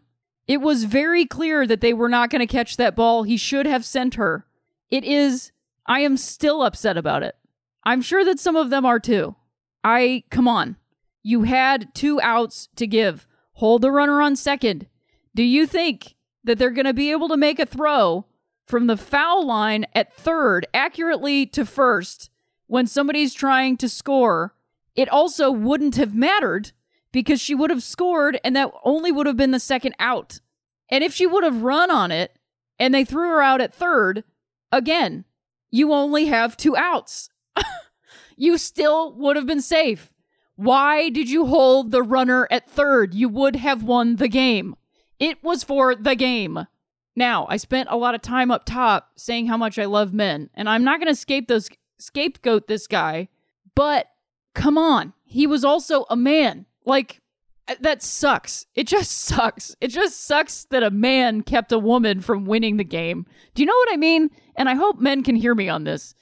It 0.49 0.61
was 0.61 0.85
very 0.85 1.27
clear 1.27 1.67
that 1.67 1.79
they 1.79 1.93
were 1.93 2.09
not 2.09 2.31
going 2.31 2.39
to 2.39 2.47
catch 2.47 2.75
that 2.77 2.95
ball. 2.95 3.21
He 3.21 3.37
should 3.37 3.67
have 3.67 3.85
sent 3.85 4.15
her. 4.15 4.47
It 4.89 5.03
is, 5.03 5.51
I 5.85 5.99
am 5.99 6.17
still 6.17 6.63
upset 6.63 6.97
about 6.97 7.21
it. 7.21 7.35
I'm 7.83 8.01
sure 8.01 8.25
that 8.25 8.39
some 8.39 8.55
of 8.55 8.71
them 8.71 8.83
are 8.83 8.99
too. 8.99 9.35
I, 9.83 10.23
come 10.31 10.47
on. 10.47 10.77
You 11.21 11.43
had 11.43 11.93
two 11.93 12.19
outs 12.21 12.67
to 12.77 12.87
give 12.87 13.27
hold 13.53 13.83
the 13.83 13.91
runner 13.91 14.23
on 14.23 14.35
second. 14.35 14.87
Do 15.35 15.43
you 15.43 15.67
think 15.67 16.15
that 16.43 16.57
they're 16.57 16.71
going 16.71 16.85
to 16.85 16.93
be 16.93 17.11
able 17.11 17.27
to 17.27 17.37
make 17.37 17.59
a 17.59 17.65
throw 17.67 18.25
from 18.65 18.87
the 18.87 18.97
foul 18.97 19.45
line 19.45 19.85
at 19.93 20.11
third 20.11 20.65
accurately 20.73 21.45
to 21.45 21.63
first 21.63 22.31
when 22.65 22.87
somebody's 22.87 23.35
trying 23.35 23.77
to 23.77 23.87
score? 23.87 24.55
It 24.95 25.09
also 25.09 25.51
wouldn't 25.51 25.97
have 25.97 26.15
mattered 26.15 26.71
because 27.11 27.41
she 27.41 27.55
would 27.55 27.69
have 27.69 27.83
scored 27.83 28.39
and 28.43 28.55
that 28.55 28.71
only 28.83 29.11
would 29.11 29.27
have 29.27 29.37
been 29.37 29.51
the 29.51 29.59
second 29.59 29.95
out. 29.99 30.39
And 30.89 31.03
if 31.03 31.13
she 31.13 31.27
would 31.27 31.43
have 31.43 31.61
run 31.61 31.91
on 31.91 32.11
it 32.11 32.37
and 32.77 32.93
they 32.93 33.05
threw 33.05 33.29
her 33.29 33.41
out 33.41 33.61
at 33.61 33.73
third, 33.73 34.23
again, 34.71 35.25
you 35.71 35.93
only 35.93 36.25
have 36.25 36.57
two 36.57 36.75
outs. 36.75 37.29
you 38.37 38.57
still 38.57 39.13
would 39.15 39.35
have 39.35 39.45
been 39.45 39.61
safe. 39.61 40.11
Why 40.55 41.09
did 41.09 41.29
you 41.29 41.45
hold 41.45 41.91
the 41.91 42.03
runner 42.03 42.47
at 42.51 42.69
third? 42.69 43.13
You 43.13 43.29
would 43.29 43.55
have 43.55 43.83
won 43.83 44.17
the 44.17 44.27
game. 44.27 44.75
It 45.19 45.43
was 45.43 45.63
for 45.63 45.95
the 45.95 46.15
game. 46.15 46.67
Now, 47.15 47.47
I 47.49 47.57
spent 47.57 47.89
a 47.91 47.97
lot 47.97 48.15
of 48.15 48.21
time 48.21 48.51
up 48.51 48.65
top 48.65 49.11
saying 49.15 49.47
how 49.47 49.57
much 49.57 49.77
I 49.77 49.85
love 49.85 50.13
men, 50.13 50.49
and 50.53 50.69
I'm 50.69 50.83
not 50.83 51.01
going 51.01 51.13
to 51.13 51.61
scapegoat 51.97 52.67
this 52.67 52.87
guy, 52.87 53.27
but 53.75 54.07
come 54.53 54.77
on. 54.77 55.13
He 55.23 55.45
was 55.45 55.65
also 55.65 56.05
a 56.09 56.15
man. 56.15 56.65
Like 56.89 57.21
uh, 57.69 57.75
that 57.81 58.01
sucks. 58.01 58.65
It 58.75 58.87
just 58.87 59.11
sucks. 59.25 59.75
It 59.79 59.89
just 59.89 60.25
sucks 60.25 60.65
that 60.71 60.83
a 60.83 60.91
man 60.91 61.43
kept 61.43 61.71
a 61.71 61.79
woman 61.79 62.21
from 62.21 62.45
winning 62.45 62.77
the 62.77 62.83
game. 62.83 63.25
Do 63.53 63.61
you 63.61 63.67
know 63.67 63.77
what 63.77 63.93
I 63.93 63.97
mean? 63.97 64.29
And 64.55 64.67
I 64.67 64.75
hope 64.75 64.99
men 64.99 65.23
can 65.23 65.35
hear 65.35 65.55
me 65.55 65.69
on 65.69 65.83
this. 65.83 66.15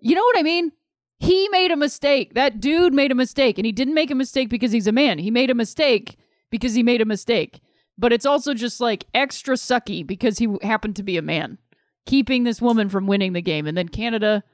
You 0.00 0.14
know 0.14 0.22
what 0.22 0.38
I 0.38 0.42
mean? 0.42 0.72
He 1.18 1.48
made 1.48 1.70
a 1.70 1.76
mistake. 1.76 2.34
That 2.34 2.60
dude 2.60 2.94
made 2.94 3.10
a 3.10 3.16
mistake. 3.16 3.58
And 3.58 3.66
he 3.66 3.72
didn't 3.72 3.94
make 3.94 4.10
a 4.10 4.14
mistake 4.14 4.48
because 4.48 4.72
he's 4.72 4.86
a 4.86 4.92
man. 4.92 5.18
He 5.18 5.30
made 5.30 5.50
a 5.50 5.54
mistake 5.54 6.16
because 6.50 6.74
he 6.74 6.82
made 6.82 7.00
a 7.00 7.06
mistake. 7.06 7.60
But 7.96 8.12
it's 8.12 8.26
also 8.26 8.54
just 8.54 8.80
like 8.80 9.06
extra 9.12 9.56
sucky 9.56 10.06
because 10.06 10.38
he 10.38 10.56
happened 10.62 10.94
to 10.96 11.02
be 11.02 11.16
a 11.16 11.22
man, 11.22 11.58
keeping 12.06 12.44
this 12.44 12.62
woman 12.62 12.88
from 12.88 13.08
winning 13.08 13.32
the 13.32 13.42
game. 13.42 13.66
And 13.66 13.76
then 13.76 13.88
Canada 13.88 14.44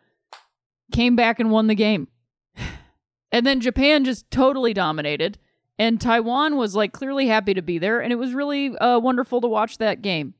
came 0.92 1.14
back 1.16 1.38
and 1.38 1.50
won 1.50 1.66
the 1.66 1.74
game. 1.74 2.08
And 3.34 3.44
then 3.44 3.60
Japan 3.60 4.04
just 4.04 4.30
totally 4.30 4.72
dominated. 4.72 5.38
And 5.76 6.00
Taiwan 6.00 6.56
was 6.56 6.76
like 6.76 6.92
clearly 6.92 7.26
happy 7.26 7.52
to 7.52 7.62
be 7.62 7.78
there. 7.78 7.98
And 7.98 8.12
it 8.12 8.16
was 8.16 8.32
really 8.32 8.78
uh, 8.78 9.00
wonderful 9.00 9.40
to 9.40 9.48
watch 9.48 9.78
that 9.78 10.02
game. 10.02 10.34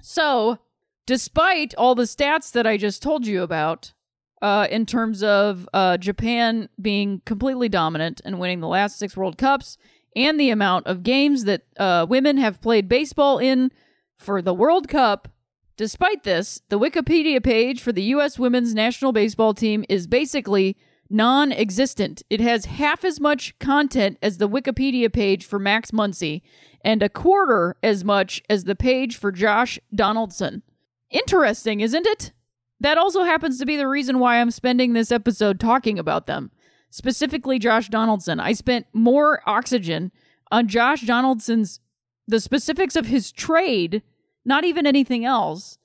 So, 0.00 0.58
despite 1.04 1.74
all 1.74 1.94
the 1.94 2.04
stats 2.04 2.50
that 2.52 2.66
I 2.66 2.78
just 2.78 3.02
told 3.02 3.26
you 3.26 3.42
about, 3.42 3.92
uh, 4.40 4.66
in 4.70 4.86
terms 4.86 5.22
of 5.22 5.68
uh, 5.74 5.98
Japan 5.98 6.70
being 6.80 7.20
completely 7.26 7.68
dominant 7.68 8.22
and 8.24 8.40
winning 8.40 8.60
the 8.60 8.68
last 8.68 8.98
six 8.98 9.18
World 9.18 9.36
Cups 9.36 9.76
and 10.16 10.40
the 10.40 10.48
amount 10.48 10.86
of 10.86 11.02
games 11.02 11.44
that 11.44 11.64
uh, 11.76 12.06
women 12.08 12.38
have 12.38 12.62
played 12.62 12.88
baseball 12.88 13.36
in 13.36 13.70
for 14.16 14.40
the 14.40 14.54
World 14.54 14.88
Cup. 14.88 15.28
Despite 15.76 16.22
this, 16.22 16.62
the 16.70 16.78
Wikipedia 16.78 17.44
page 17.44 17.82
for 17.82 17.92
the 17.92 18.04
U.S. 18.04 18.38
women's 18.38 18.74
national 18.74 19.12
baseball 19.12 19.52
team 19.52 19.84
is 19.90 20.06
basically 20.06 20.78
non 21.10 21.52
existent. 21.52 22.22
It 22.30 22.40
has 22.40 22.64
half 22.66 23.04
as 23.04 23.20
much 23.20 23.58
content 23.58 24.16
as 24.22 24.38
the 24.38 24.48
Wikipedia 24.48 25.12
page 25.12 25.44
for 25.44 25.58
Max 25.58 25.90
Muncy 25.90 26.42
and 26.82 27.02
a 27.02 27.08
quarter 27.08 27.76
as 27.82 28.04
much 28.04 28.42
as 28.48 28.64
the 28.64 28.76
page 28.76 29.16
for 29.16 29.32
Josh 29.32 29.78
Donaldson. 29.94 30.62
Interesting, 31.10 31.80
isn't 31.80 32.06
it? 32.06 32.32
That 32.78 32.96
also 32.96 33.24
happens 33.24 33.58
to 33.58 33.66
be 33.66 33.76
the 33.76 33.88
reason 33.88 34.18
why 34.18 34.40
I'm 34.40 34.50
spending 34.50 34.92
this 34.92 35.12
episode 35.12 35.60
talking 35.60 35.98
about 35.98 36.26
them. 36.26 36.50
Specifically, 36.88 37.58
Josh 37.58 37.88
Donaldson. 37.88 38.40
I 38.40 38.52
spent 38.52 38.86
more 38.92 39.42
oxygen 39.46 40.12
on 40.50 40.66
Josh 40.66 41.02
Donaldson's, 41.02 41.80
the 42.26 42.40
specifics 42.40 42.96
of 42.96 43.06
his 43.06 43.30
trade, 43.30 44.02
not 44.44 44.64
even 44.64 44.86
anything 44.86 45.24
else, 45.24 45.78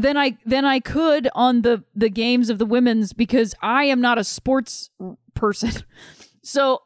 than 0.00 0.16
I 0.16 0.38
than 0.44 0.64
I 0.64 0.80
could 0.80 1.28
on 1.34 1.62
the 1.62 1.84
the 1.94 2.10
games 2.10 2.50
of 2.50 2.58
the 2.58 2.66
women's 2.66 3.12
because 3.12 3.54
I 3.62 3.84
am 3.84 4.00
not 4.00 4.18
a 4.18 4.24
sports 4.24 4.90
person. 5.34 5.84
so 6.42 6.82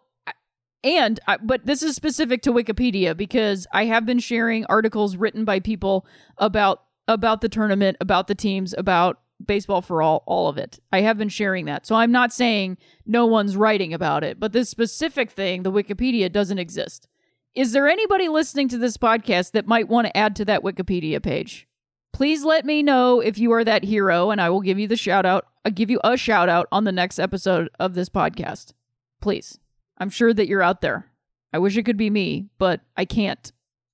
and 0.82 1.18
but 1.42 1.64
this 1.64 1.82
is 1.82 1.96
specific 1.96 2.42
to 2.42 2.52
Wikipedia 2.52 3.16
because 3.16 3.66
I 3.72 3.86
have 3.86 4.04
been 4.04 4.18
sharing 4.18 4.66
articles 4.66 5.16
written 5.16 5.44
by 5.44 5.60
people 5.60 6.06
about 6.38 6.82
about 7.08 7.40
the 7.40 7.48
tournament, 7.48 7.96
about 8.00 8.28
the 8.28 8.34
teams, 8.34 8.74
about 8.76 9.20
baseball 9.44 9.80
for 9.80 10.02
all 10.02 10.22
all 10.26 10.48
of 10.48 10.58
it. 10.58 10.78
I 10.92 11.00
have 11.00 11.18
been 11.18 11.28
sharing 11.28 11.64
that. 11.66 11.86
So 11.86 11.94
I'm 11.94 12.12
not 12.12 12.32
saying 12.32 12.78
no 13.06 13.26
one's 13.26 13.56
writing 13.56 13.94
about 13.94 14.24
it, 14.24 14.38
but 14.38 14.52
this 14.52 14.68
specific 14.68 15.30
thing, 15.30 15.62
the 15.62 15.72
Wikipedia 15.72 16.30
doesn't 16.30 16.58
exist. 16.58 17.08
Is 17.54 17.72
there 17.72 17.88
anybody 17.88 18.28
listening 18.28 18.68
to 18.68 18.78
this 18.78 18.96
podcast 18.96 19.52
that 19.52 19.66
might 19.66 19.88
want 19.88 20.06
to 20.06 20.16
add 20.16 20.34
to 20.36 20.44
that 20.46 20.62
Wikipedia 20.62 21.22
page? 21.22 21.68
Please 22.14 22.44
let 22.44 22.64
me 22.64 22.84
know 22.84 23.18
if 23.18 23.38
you 23.38 23.50
are 23.50 23.64
that 23.64 23.82
hero 23.82 24.30
and 24.30 24.40
I 24.40 24.48
will 24.48 24.60
give 24.60 24.78
you 24.78 24.86
the 24.86 24.96
shout 24.96 25.26
out. 25.26 25.48
I'll 25.64 25.72
give 25.72 25.90
you 25.90 25.98
a 26.04 26.16
shout 26.16 26.48
out 26.48 26.68
on 26.70 26.84
the 26.84 26.92
next 26.92 27.18
episode 27.18 27.68
of 27.80 27.94
this 27.94 28.08
podcast. 28.08 28.72
Please. 29.20 29.58
I'm 29.98 30.10
sure 30.10 30.32
that 30.32 30.46
you're 30.46 30.62
out 30.62 30.80
there. 30.80 31.10
I 31.52 31.58
wish 31.58 31.76
it 31.76 31.82
could 31.82 31.96
be 31.96 32.10
me, 32.10 32.50
but 32.56 32.82
I 32.96 33.04
can't. 33.04 33.50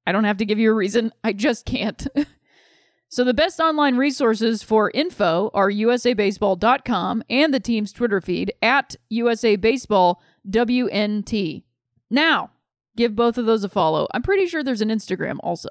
I 0.06 0.12
don't 0.12 0.24
have 0.24 0.36
to 0.36 0.44
give 0.44 0.58
you 0.58 0.70
a 0.70 0.74
reason. 0.74 1.14
I 1.24 1.32
just 1.32 1.64
can't. 1.64 2.06
So 3.12 3.24
the 3.24 3.34
best 3.34 3.58
online 3.58 3.96
resources 3.96 4.62
for 4.62 4.92
info 4.94 5.50
are 5.52 5.68
usabaseball.com 5.68 7.24
and 7.28 7.52
the 7.52 7.58
team's 7.58 7.92
Twitter 7.92 8.20
feed 8.20 8.52
at 8.62 8.94
usabaseballwnt. 9.12 11.62
Now, 12.08 12.50
give 12.96 13.16
both 13.16 13.36
of 13.36 13.46
those 13.46 13.64
a 13.64 13.68
follow. 13.68 14.06
I'm 14.14 14.22
pretty 14.22 14.46
sure 14.46 14.62
there's 14.62 14.80
an 14.80 14.90
Instagram 14.90 15.38
also. 15.42 15.70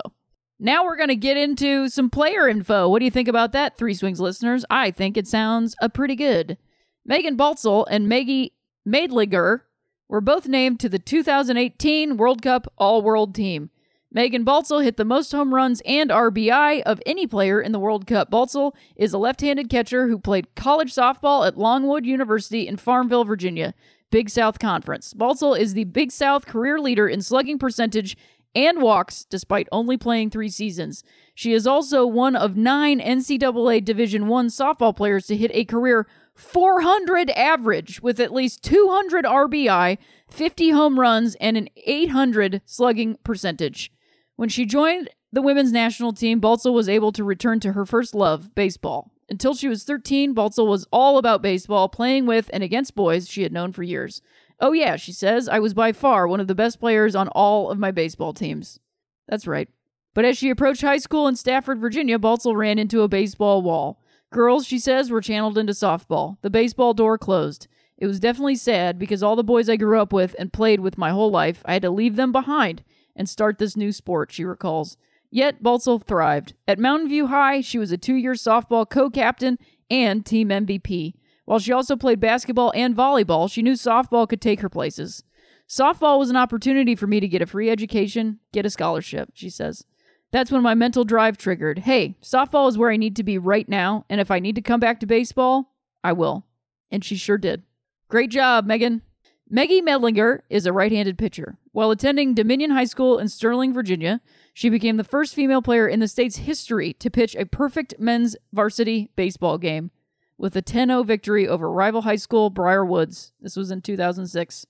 Now 0.61 0.83
we're 0.83 0.97
going 0.97 1.07
to 1.07 1.15
get 1.15 1.37
into 1.37 1.87
some 1.87 2.09
player 2.09 2.45
info. 2.49 2.89
What 2.89 2.99
do 2.99 3.05
you 3.05 3.11
think 3.11 3.29
about 3.29 3.53
that, 3.53 3.77
Three 3.77 3.93
Swings 3.93 4.19
listeners? 4.19 4.65
I 4.69 4.91
think 4.91 5.15
it 5.15 5.25
sounds 5.25 5.73
uh, 5.81 5.87
pretty 5.87 6.15
good. 6.15 6.57
Megan 7.05 7.37
Baltzell 7.37 7.85
and 7.89 8.09
Maggie 8.09 8.53
Meidlinger 8.85 9.61
were 10.09 10.19
both 10.19 10.49
named 10.49 10.81
to 10.81 10.89
the 10.89 10.99
2018 10.99 12.17
World 12.17 12.41
Cup 12.41 12.73
All 12.77 13.01
World 13.01 13.33
Team. 13.33 13.69
Megan 14.11 14.43
Baltzell 14.43 14.83
hit 14.83 14.97
the 14.97 15.05
most 15.05 15.31
home 15.31 15.53
runs 15.53 15.81
and 15.85 16.09
RBI 16.09 16.81
of 16.81 17.01
any 17.05 17.25
player 17.25 17.61
in 17.61 17.71
the 17.71 17.79
World 17.79 18.05
Cup. 18.05 18.29
Baltzell 18.29 18.73
is 18.97 19.13
a 19.13 19.17
left 19.17 19.39
handed 19.39 19.69
catcher 19.69 20.09
who 20.09 20.19
played 20.19 20.55
college 20.55 20.93
softball 20.93 21.47
at 21.47 21.57
Longwood 21.57 22.05
University 22.05 22.67
in 22.67 22.75
Farmville, 22.75 23.23
Virginia, 23.23 23.73
Big 24.11 24.29
South 24.29 24.59
Conference. 24.59 25.13
Baltzell 25.13 25.57
is 25.57 25.73
the 25.73 25.83
Big 25.85 26.11
South 26.11 26.47
career 26.47 26.79
leader 26.79 27.07
in 27.07 27.21
slugging 27.21 27.59
percentage 27.59 28.17
and 28.55 28.81
walks 28.81 29.25
despite 29.25 29.67
only 29.71 29.97
playing 29.97 30.29
three 30.29 30.49
seasons. 30.49 31.03
She 31.35 31.53
is 31.53 31.67
also 31.67 32.05
one 32.05 32.35
of 32.35 32.57
nine 32.57 32.99
NCAA 32.99 33.83
Division 33.83 34.23
I 34.23 34.27
softball 34.47 34.95
players 34.95 35.27
to 35.27 35.37
hit 35.37 35.51
a 35.53 35.65
career 35.65 36.07
400 36.35 37.29
average 37.31 38.01
with 38.01 38.19
at 38.19 38.33
least 38.33 38.63
200 38.63 39.25
RBI, 39.25 39.97
50 40.29 40.69
home 40.71 40.99
runs, 40.99 41.35
and 41.35 41.57
an 41.57 41.67
800 41.85 42.61
slugging 42.65 43.17
percentage. 43.23 43.91
When 44.37 44.47
she 44.47 44.65
joined 44.65 45.09
the 45.33 45.41
women's 45.41 45.71
national 45.71 46.13
team, 46.13 46.39
Baltzell 46.39 46.73
was 46.73 46.87
able 46.87 47.11
to 47.11 47.23
return 47.23 47.59
to 47.59 47.73
her 47.73 47.85
first 47.85 48.15
love, 48.15 48.55
baseball. 48.55 49.11
Until 49.29 49.53
she 49.53 49.67
was 49.67 49.83
13, 49.83 50.33
Baltzell 50.33 50.67
was 50.67 50.87
all 50.91 51.17
about 51.17 51.41
baseball, 51.41 51.89
playing 51.89 52.25
with 52.25 52.49
and 52.51 52.63
against 52.63 52.95
boys 52.95 53.29
she 53.29 53.43
had 53.43 53.51
known 53.53 53.73
for 53.73 53.83
years. 53.83 54.21
Oh, 54.61 54.73
yeah, 54.73 54.97
she 54.97 55.13
says, 55.13 55.47
I 55.47 55.59
was 55.59 55.73
by 55.73 55.93
far 55.93 56.27
one 56.27 56.39
of 56.39 56.47
the 56.47 56.55
best 56.55 56.79
players 56.79 57.15
on 57.15 57.29
all 57.29 57.69
of 57.71 57.79
my 57.79 57.91
baseball 57.91 58.33
teams. 58.33 58.79
That's 59.27 59.47
right. 59.47 59.69
But 60.13 60.25
as 60.25 60.37
she 60.37 60.49
approached 60.49 60.81
high 60.81 60.97
school 60.97 61.27
in 61.27 61.35
Stafford, 61.35 61.79
Virginia, 61.79 62.19
Baltzell 62.19 62.55
ran 62.55 62.77
into 62.77 63.01
a 63.01 63.07
baseball 63.07 63.61
wall. 63.61 64.01
Girls, 64.31 64.65
she 64.65 64.77
says, 64.77 65.09
were 65.09 65.21
channeled 65.21 65.57
into 65.57 65.73
softball. 65.73 66.37
The 66.41 66.49
baseball 66.49 66.93
door 66.93 67.17
closed. 67.17 67.67
It 67.97 68.07
was 68.07 68.19
definitely 68.19 68.55
sad 68.55 68.99
because 68.99 69.23
all 69.23 69.35
the 69.35 69.43
boys 69.43 69.69
I 69.69 69.75
grew 69.75 69.99
up 69.99 70.11
with 70.11 70.35
and 70.39 70.53
played 70.53 70.79
with 70.79 70.97
my 70.97 71.11
whole 71.11 71.31
life, 71.31 71.61
I 71.65 71.73
had 71.73 71.81
to 71.83 71.89
leave 71.89 72.15
them 72.15 72.31
behind 72.31 72.83
and 73.15 73.27
start 73.29 73.57
this 73.57 73.75
new 73.75 73.91
sport, 73.91 74.31
she 74.31 74.45
recalls. 74.45 74.97
Yet 75.31 75.61
Baltzell 75.61 76.03
thrived. 76.03 76.53
At 76.67 76.79
Mountain 76.79 77.09
View 77.09 77.27
High, 77.27 77.61
she 77.61 77.77
was 77.77 77.91
a 77.91 77.97
two 77.97 78.15
year 78.15 78.33
softball 78.33 78.89
co 78.89 79.09
captain 79.09 79.59
and 79.89 80.25
team 80.25 80.49
MVP. 80.49 81.13
While 81.49 81.57
she 81.57 81.73
also 81.73 81.95
played 81.95 82.19
basketball 82.19 82.71
and 82.75 82.95
volleyball, 82.95 83.51
she 83.51 83.63
knew 83.63 83.73
softball 83.73 84.29
could 84.29 84.39
take 84.39 84.59
her 84.59 84.69
places. 84.69 85.23
Softball 85.67 86.19
was 86.19 86.29
an 86.29 86.35
opportunity 86.35 86.93
for 86.93 87.07
me 87.07 87.19
to 87.19 87.27
get 87.27 87.41
a 87.41 87.47
free 87.47 87.71
education, 87.71 88.37
get 88.53 88.67
a 88.67 88.69
scholarship, 88.69 89.31
she 89.33 89.49
says. 89.49 89.83
That's 90.29 90.51
when 90.51 90.61
my 90.61 90.75
mental 90.75 91.05
drive 91.05 91.39
triggered. 91.39 91.79
Hey, 91.79 92.17
softball 92.21 92.69
is 92.69 92.77
where 92.77 92.91
I 92.91 92.97
need 92.97 93.15
to 93.15 93.23
be 93.23 93.39
right 93.39 93.67
now, 93.67 94.05
and 94.11 94.21
if 94.21 94.29
I 94.29 94.37
need 94.37 94.53
to 94.57 94.61
come 94.61 94.79
back 94.79 94.99
to 94.99 95.07
baseball, 95.07 95.73
I 96.03 96.13
will. 96.13 96.45
And 96.91 97.03
she 97.03 97.15
sure 97.15 97.39
did. 97.39 97.63
Great 98.09 98.29
job, 98.29 98.67
Megan. 98.67 99.01
Maggie 99.49 99.81
Meidlinger 99.81 100.41
is 100.51 100.67
a 100.67 100.71
right 100.71 100.91
handed 100.91 101.17
pitcher. 101.17 101.57
While 101.71 101.89
attending 101.89 102.35
Dominion 102.35 102.69
High 102.69 102.85
School 102.85 103.17
in 103.17 103.27
Sterling, 103.27 103.73
Virginia, 103.73 104.21
she 104.53 104.69
became 104.69 104.97
the 104.97 105.03
first 105.03 105.33
female 105.33 105.63
player 105.63 105.87
in 105.87 105.99
the 105.99 106.07
state's 106.07 106.35
history 106.35 106.93
to 106.93 107.09
pitch 107.09 107.35
a 107.35 107.47
perfect 107.47 107.95
men's 107.97 108.35
varsity 108.53 109.09
baseball 109.15 109.57
game 109.57 109.89
with 110.39 110.55
a 110.55 110.61
10 110.61 110.87
0 110.87 111.03
victory 111.03 111.47
over 111.47 111.69
rival 111.69 112.01
high 112.01 112.15
school 112.15 112.49
Briar 112.49 112.83
Woods. 112.83 113.33
This 113.39 113.55
was 113.55 113.69
in 113.69 113.81
2006. 113.81 114.65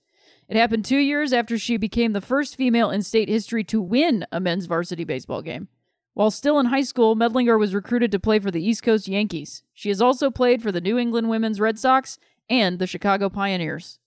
It 0.48 0.56
happened 0.56 0.84
two 0.84 0.98
years 0.98 1.32
after 1.32 1.56
she 1.56 1.76
became 1.76 2.12
the 2.12 2.20
first 2.20 2.56
female 2.56 2.90
in 2.90 3.02
state 3.02 3.28
history 3.28 3.62
to 3.64 3.80
win 3.80 4.26
a 4.32 4.40
men's 4.40 4.66
varsity 4.66 5.04
baseball 5.04 5.40
game. 5.40 5.68
While 6.12 6.32
still 6.32 6.58
in 6.58 6.66
high 6.66 6.82
school, 6.82 7.14
Meidlinger 7.14 7.58
was 7.58 7.72
recruited 7.72 8.10
to 8.10 8.18
play 8.18 8.40
for 8.40 8.50
the 8.50 8.62
East 8.62 8.82
Coast 8.82 9.06
Yankees. 9.06 9.62
She 9.72 9.88
has 9.90 10.02
also 10.02 10.28
played 10.28 10.60
for 10.60 10.72
the 10.72 10.80
New 10.80 10.98
England 10.98 11.30
Women's 11.30 11.60
Red 11.60 11.78
Sox 11.78 12.18
and 12.50 12.80
the 12.80 12.86
Chicago 12.88 13.28
Pioneers. 13.30 14.00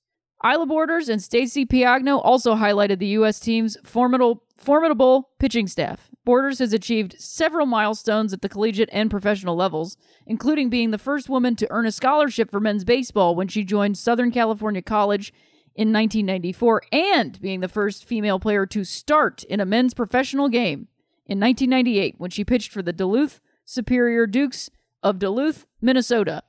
Ila 0.45 0.65
Borders 0.65 1.07
and 1.07 1.23
Stacy 1.23 1.65
Piagno 1.65 2.19
also 2.21 2.55
highlighted 2.55 2.99
the 2.99 3.07
U.S. 3.07 3.39
team's 3.39 3.77
formidable, 3.85 4.43
formidable 4.57 5.29
pitching 5.39 5.67
staff. 5.67 6.09
Borders 6.25 6.59
has 6.59 6.71
achieved 6.71 7.19
several 7.19 7.65
milestones 7.65 8.31
at 8.31 8.41
the 8.41 8.49
collegiate 8.49 8.89
and 8.93 9.11
professional 9.11 9.55
levels, 9.55 9.97
including 10.25 10.69
being 10.69 10.91
the 10.91 10.97
first 10.97 11.27
woman 11.27 11.55
to 11.57 11.67
earn 11.69 11.85
a 11.85 11.91
scholarship 11.91 12.49
for 12.49 12.61
men's 12.61 12.85
baseball 12.85 13.35
when 13.35 13.49
she 13.49 13.63
joined 13.63 13.97
Southern 13.97 14.31
California 14.31 14.81
College 14.81 15.33
in 15.75 15.91
1994, 15.91 16.83
and 16.91 17.41
being 17.41 17.59
the 17.59 17.67
first 17.67 18.05
female 18.05 18.39
player 18.39 18.65
to 18.65 18.85
start 18.85 19.43
in 19.43 19.59
a 19.59 19.65
men's 19.65 19.93
professional 19.93 20.47
game 20.47 20.87
in 21.25 21.39
1998 21.39 22.15
when 22.17 22.29
she 22.29 22.45
pitched 22.45 22.71
for 22.71 22.81
the 22.81 22.93
Duluth 22.93 23.41
Superior 23.65 24.25
Dukes 24.25 24.69
of 25.01 25.19
Duluth, 25.19 25.65
Minnesota. 25.81 26.43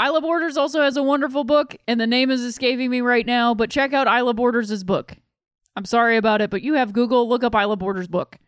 Ila 0.00 0.20
Borders 0.20 0.56
also 0.56 0.80
has 0.80 0.96
a 0.96 1.02
wonderful 1.02 1.44
book, 1.44 1.76
and 1.86 2.00
the 2.00 2.06
name 2.06 2.30
is 2.30 2.40
escaping 2.42 2.88
me 2.88 3.00
right 3.00 3.26
now, 3.26 3.52
but 3.52 3.70
check 3.70 3.92
out 3.92 4.06
Ila 4.06 4.32
Borders' 4.32 4.84
book. 4.84 5.16
I'm 5.76 5.84
sorry 5.84 6.16
about 6.16 6.40
it, 6.40 6.50
but 6.50 6.62
you 6.62 6.74
have 6.74 6.92
Google, 6.92 7.28
look 7.28 7.42
up 7.42 7.54
Ila 7.54 7.76
Borders' 7.76 8.08
book. 8.08 8.38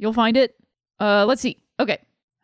You'll 0.00 0.14
find 0.14 0.34
it. 0.34 0.56
Uh, 0.98 1.26
let's 1.26 1.42
see. 1.42 1.58
Okay. 1.78 1.98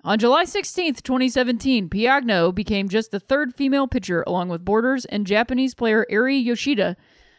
On 0.04 0.18
July 0.18 0.44
16th, 0.44 1.02
2017, 1.02 1.88
Piagno 1.88 2.54
became 2.54 2.88
just 2.88 3.10
the 3.10 3.18
third 3.18 3.54
female 3.54 3.88
pitcher, 3.88 4.22
along 4.26 4.50
with 4.50 4.64
Borders 4.64 5.06
and 5.06 5.26
Japanese 5.26 5.74
player 5.74 6.06
Eri 6.10 6.36
Yoshida, 6.36 6.98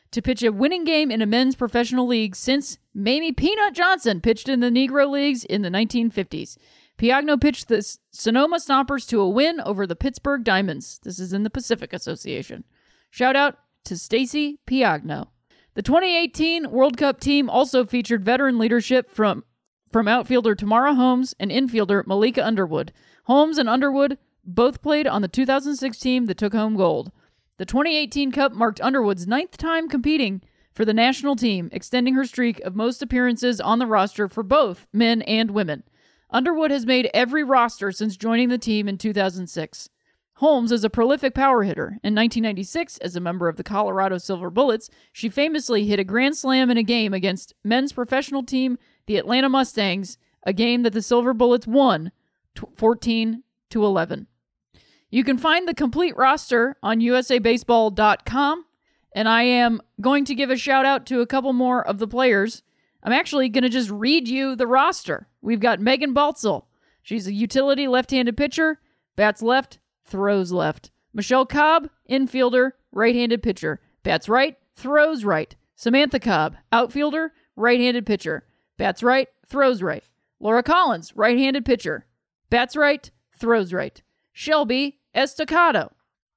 to 0.10 0.21
pitch 0.23 0.41
a 0.41 0.51
winning 0.51 0.86
game 0.86 1.12
in 1.12 1.21
a 1.21 1.27
men's 1.27 1.56
professional 1.56 2.08
league 2.08 2.36
since 2.36 2.80
Mamie 2.95 3.32
Peanut 3.32 3.75
Johnson 3.75 4.19
pitched 4.19 4.49
in 4.49 4.60
the 4.60 4.71
Negro 4.71 5.08
Leagues 5.08 5.45
in 5.45 5.62
the 5.62 5.69
1950s. 5.69 6.58
Piagno 6.97 7.39
pitched 7.39 7.67
the 7.67 7.97
Sonoma 8.12 8.58
Stompers 8.58 9.08
to 9.10 9.21
a 9.21 9.30
win 9.30 9.62
over 9.62 9.86
the 9.86 9.95
Pittsburgh 9.95 10.43
Diamonds. 10.43 10.99
This 11.03 11.19
is 11.19 11.32
in 11.32 11.43
the 11.43 11.51
Pacific 11.51 11.93
Association. 11.93 12.63
Shout 13.12 13.36
out 13.36 13.60
to 13.86 13.95
Stacy 13.95 14.60
Piagno. 14.65 15.27
The 15.75 15.84
2018 15.84 16.71
World 16.71 16.97
Cup 16.97 17.19
team 17.19 17.51
also 17.51 17.86
featured 17.86 18.25
veteran 18.25 18.58
leadership 18.58 19.12
from 19.12 19.43
from 19.91 20.08
outfielder 20.08 20.56
Tamara 20.56 20.95
Holmes 20.95 21.36
and 21.39 21.52
infielder 21.52 22.04
Malaika 22.04 22.45
Underwood. 22.45 22.91
Holmes 23.26 23.58
and 23.58 23.69
Underwood 23.69 24.17
both 24.43 24.82
played 24.82 25.08
on 25.08 25.21
the 25.21 25.28
2006 25.28 26.00
team 26.00 26.26
that 26.26 26.38
took 26.38 26.54
home 26.54 26.76
gold. 26.76 27.12
The 27.58 27.65
2018 27.65 28.32
Cup 28.32 28.54
marked 28.54 28.82
Underwood's 28.82 29.28
ninth 29.28 29.58
time 29.58 29.89
competing 29.89 30.41
for 30.73 30.86
the 30.86 30.93
national 30.93 31.36
team, 31.36 31.69
extending 31.71 32.13
her 32.13 32.26
streak 32.26 32.60
of 32.62 32.76
most 32.76 33.02
appearances 33.02 33.60
on 33.60 33.80
the 33.80 33.88
roster 33.88 34.28
for 34.28 34.43
both 34.43 34.88
men 34.93 35.23
and 35.23 35.52
women. 35.52 35.84
Underwood 36.30 36.71
has 36.71 36.86
made 36.86 37.10
every 37.13 37.43
roster 37.43 37.91
since 37.91 38.15
joining 38.15 38.50
the 38.50 38.58
team 38.58 38.88
in 38.88 38.97
2006. 38.97 39.89
Holmes 40.36 40.71
is 40.71 40.84
a 40.84 40.89
prolific 40.89 41.34
power 41.34 41.63
hitter. 41.63 41.97
In 42.04 42.13
1996, 42.13 43.00
as 43.00 43.15
a 43.15 43.19
member 43.19 43.47
of 43.47 43.56
the 43.56 43.63
Colorado 43.63 44.19
Silver 44.19 44.52
Bullets, 44.52 44.88
she 45.12 45.30
famously 45.30 45.88
hit 45.88 46.00
a 46.00 46.04
grand 46.04 46.38
slam 46.38 46.69
in 46.69 46.78
a 46.78 46.84
game 46.84 47.12
against 47.12 47.56
men's 47.63 47.91
professional 47.91 48.43
team, 48.43 48.78
the 49.08 49.17
Atlanta 49.17 49.50
Mustangs, 49.50 50.17
a 50.43 50.54
game 50.54 50.84
that 50.84 50.93
the 50.93 51.02
Silver 51.02 51.34
Bullets 51.34 51.65
won 51.65 52.12
14 52.76 53.43
to 53.70 53.86
11. 53.86 54.28
You 55.10 55.24
can 55.24 55.38
find 55.38 55.67
the 55.67 55.74
complete 55.74 56.15
roster 56.15 56.76
on 56.84 57.00
usabaseball.com, 57.00 58.65
and 59.13 59.30
I 59.30 59.43
am 59.43 59.82
going 60.00 60.26
to 60.26 60.36
give 60.36 60.50
a 60.50 60.58
shout 60.58 60.86
out 60.86 61.06
to 61.08 61.22
a 61.22 61.28
couple 61.28 61.54
more 61.54 61.86
of 61.86 61.98
the 61.98 62.08
players. 62.08 62.62
I'm 63.04 63.13
actually 63.13 63.50
going 63.50 63.63
to 63.63 63.70
just 63.70 63.89
read 63.89 64.28
you 64.28 64.56
the 64.56 64.67
roster. 64.67 65.28
We've 65.41 65.60
got 65.60 65.80
Megan 65.80 66.13
Baltzell. 66.13 66.65
She's 67.02 67.26
a 67.26 67.34
utility 67.34 67.88
left 67.88 68.12
handed 68.12 68.36
pitcher, 68.36 68.82
bats 69.15 69.41
left, 69.41 69.80
throws 70.04 70.52
left. 70.52 70.91
Michelle 71.13 71.46
Cobb, 71.46 71.89
infielder, 72.10 72.72
right 72.91 73.15
handed 73.15 73.41
pitcher, 73.41 73.80
bats 74.04 74.28
right, 74.28 74.58
throws 74.76 75.24
right. 75.24 75.56
Samantha 75.76 76.20
Cobb, 76.20 76.58
outfielder, 76.72 77.34
right 77.56 77.80
handed 77.80 78.06
pitcher, 78.06 78.43
bats 78.78 79.04
right, 79.04 79.28
throws 79.46 79.82
right. 79.82 80.04
Laura 80.40 80.63
Collins, 80.63 81.13
right 81.16 81.38
handed 81.38 81.66
pitcher, 81.66 82.06
bats 82.50 82.76
right, 82.76 83.10
throws 83.38 83.74
right. 83.74 84.02
Shelby 84.32 85.00
Estacado, 85.16 85.92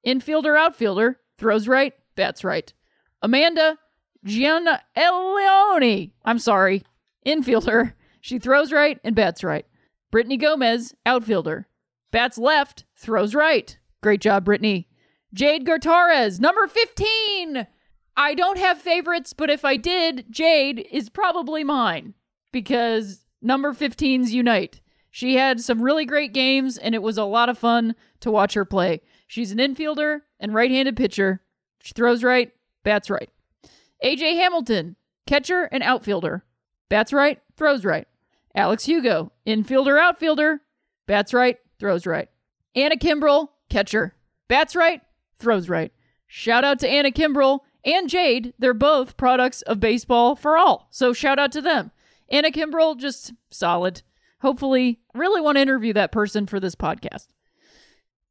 infielder, 0.05 0.57
outfielder, 0.57 1.19
throws 1.37 1.67
right, 1.67 1.93
bats 2.15 2.43
right. 2.43 2.73
Amanda 3.21 3.77
Gianelleone, 4.25 6.11
I'm 6.25 6.39
sorry, 6.39 6.83
infielder, 7.25 7.93
she 8.21 8.39
throws 8.39 8.71
right 8.71 8.99
and 9.03 9.15
bats 9.15 9.43
right. 9.43 9.65
Brittany 10.09 10.37
Gomez, 10.37 10.95
outfielder, 11.05 11.67
bats 12.11 12.37
left, 12.37 12.85
throws 12.95 13.35
right. 13.35 13.77
Great 14.01 14.21
job, 14.21 14.45
Brittany. 14.45 14.87
Jade 15.33 15.65
Gortarez, 15.65 16.39
number 16.39 16.67
15. 16.67 17.67
I 18.17 18.33
don't 18.33 18.57
have 18.57 18.79
favorites, 18.79 19.31
but 19.31 19.49
if 19.49 19.63
I 19.63 19.77
did, 19.77 20.25
Jade 20.29 20.85
is 20.91 21.09
probably 21.09 21.63
mine 21.63 22.15
because 22.51 23.25
number 23.41 23.73
15s 23.73 24.29
unite. 24.29 24.81
She 25.09 25.35
had 25.35 25.59
some 25.59 25.81
really 25.81 26.05
great 26.05 26.33
games, 26.33 26.77
and 26.77 26.95
it 26.95 27.01
was 27.01 27.17
a 27.17 27.25
lot 27.25 27.49
of 27.49 27.57
fun 27.57 27.95
to 28.21 28.31
watch 28.31 28.53
her 28.53 28.63
play. 28.63 29.01
She's 29.27 29.51
an 29.51 29.57
infielder 29.57 30.21
and 30.39 30.53
right 30.53 30.71
handed 30.71 30.95
pitcher. 30.95 31.41
She 31.81 31.93
throws 31.93 32.23
right, 32.23 32.51
bats 32.83 33.09
right. 33.09 33.29
AJ 34.03 34.35
Hamilton, 34.35 34.95
catcher 35.27 35.63
and 35.63 35.83
outfielder. 35.83 36.45
Bats 36.89 37.13
right, 37.13 37.41
throws 37.55 37.85
right. 37.85 38.07
Alex 38.55 38.85
Hugo, 38.85 39.31
infielder, 39.45 39.99
outfielder. 39.99 40.61
Bats 41.07 41.33
right, 41.33 41.57
throws 41.79 42.05
right. 42.05 42.29
Anna 42.75 42.95
Kimbrell, 42.95 43.49
catcher. 43.69 44.15
Bats 44.47 44.75
right, 44.75 45.01
throws 45.39 45.69
right. 45.69 45.91
Shout 46.27 46.63
out 46.63 46.79
to 46.79 46.89
Anna 46.89 47.11
Kimbrell 47.11 47.59
and 47.83 48.09
Jade. 48.09 48.53
They're 48.59 48.73
both 48.73 49.17
products 49.17 49.61
of 49.63 49.79
Baseball 49.79 50.35
for 50.35 50.57
All. 50.57 50.87
So 50.91 51.13
shout 51.13 51.39
out 51.39 51.51
to 51.53 51.61
them. 51.61 51.91
Anna 52.31 52.49
Kimbrell, 52.49 52.97
just 52.97 53.33
solid. 53.51 54.01
Hopefully, 54.41 55.01
really 55.13 55.41
want 55.41 55.57
to 55.57 55.61
interview 55.61 55.93
that 55.93 56.11
person 56.11 56.47
for 56.47 56.59
this 56.59 56.73
podcast. 56.73 57.27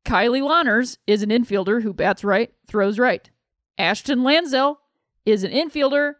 Kylie 0.05 0.43
Lawners 0.43 0.99
is 1.07 1.23
an 1.23 1.29
infielder 1.31 1.83
who 1.83 1.93
bats 1.93 2.25
right, 2.25 2.53
throws 2.67 2.99
right. 2.99 3.31
Ashton 3.79 4.21
Lansdell 4.21 4.79
is 5.25 5.45
an 5.45 5.53
infielder 5.53 6.15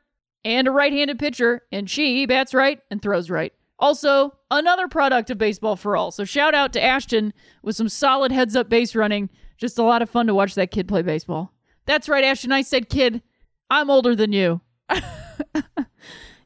and 0.45 0.69
a 0.69 0.71
right 0.71 0.93
handed 0.93 1.19
pitcher, 1.19 1.63
and 1.73 1.89
she 1.89 2.27
bats 2.27 2.55
right 2.55 2.81
and 2.91 3.03
throws 3.03 3.31
right. 3.31 3.53
Also, 3.79 4.37
another 4.51 4.87
product 4.87 5.31
of 5.31 5.39
Baseball 5.39 5.75
for 5.75 5.97
All. 5.97 6.11
So, 6.11 6.25
shout 6.25 6.55
out 6.55 6.73
to 6.75 6.83
Ashton 6.83 7.33
with 7.63 7.77
some 7.77 7.89
solid 7.89 8.31
heads 8.31 8.55
up 8.55 8.69
base 8.69 8.95
running. 8.95 9.31
Just 9.57 9.79
a 9.79 9.83
lot 9.83 10.03
of 10.03 10.11
fun 10.11 10.27
to 10.27 10.35
watch 10.35 10.55
that 10.55 10.71
kid 10.71 10.87
play 10.87 11.03
baseball. 11.03 11.55
That's 11.87 12.09
right, 12.09 12.25
Ashton. 12.25 12.53
I 12.53 12.63
said 12.63 12.91
kid. 12.91 13.23
I'm 13.71 13.91
older 13.91 14.15
than 14.15 14.33
you. 14.33 14.61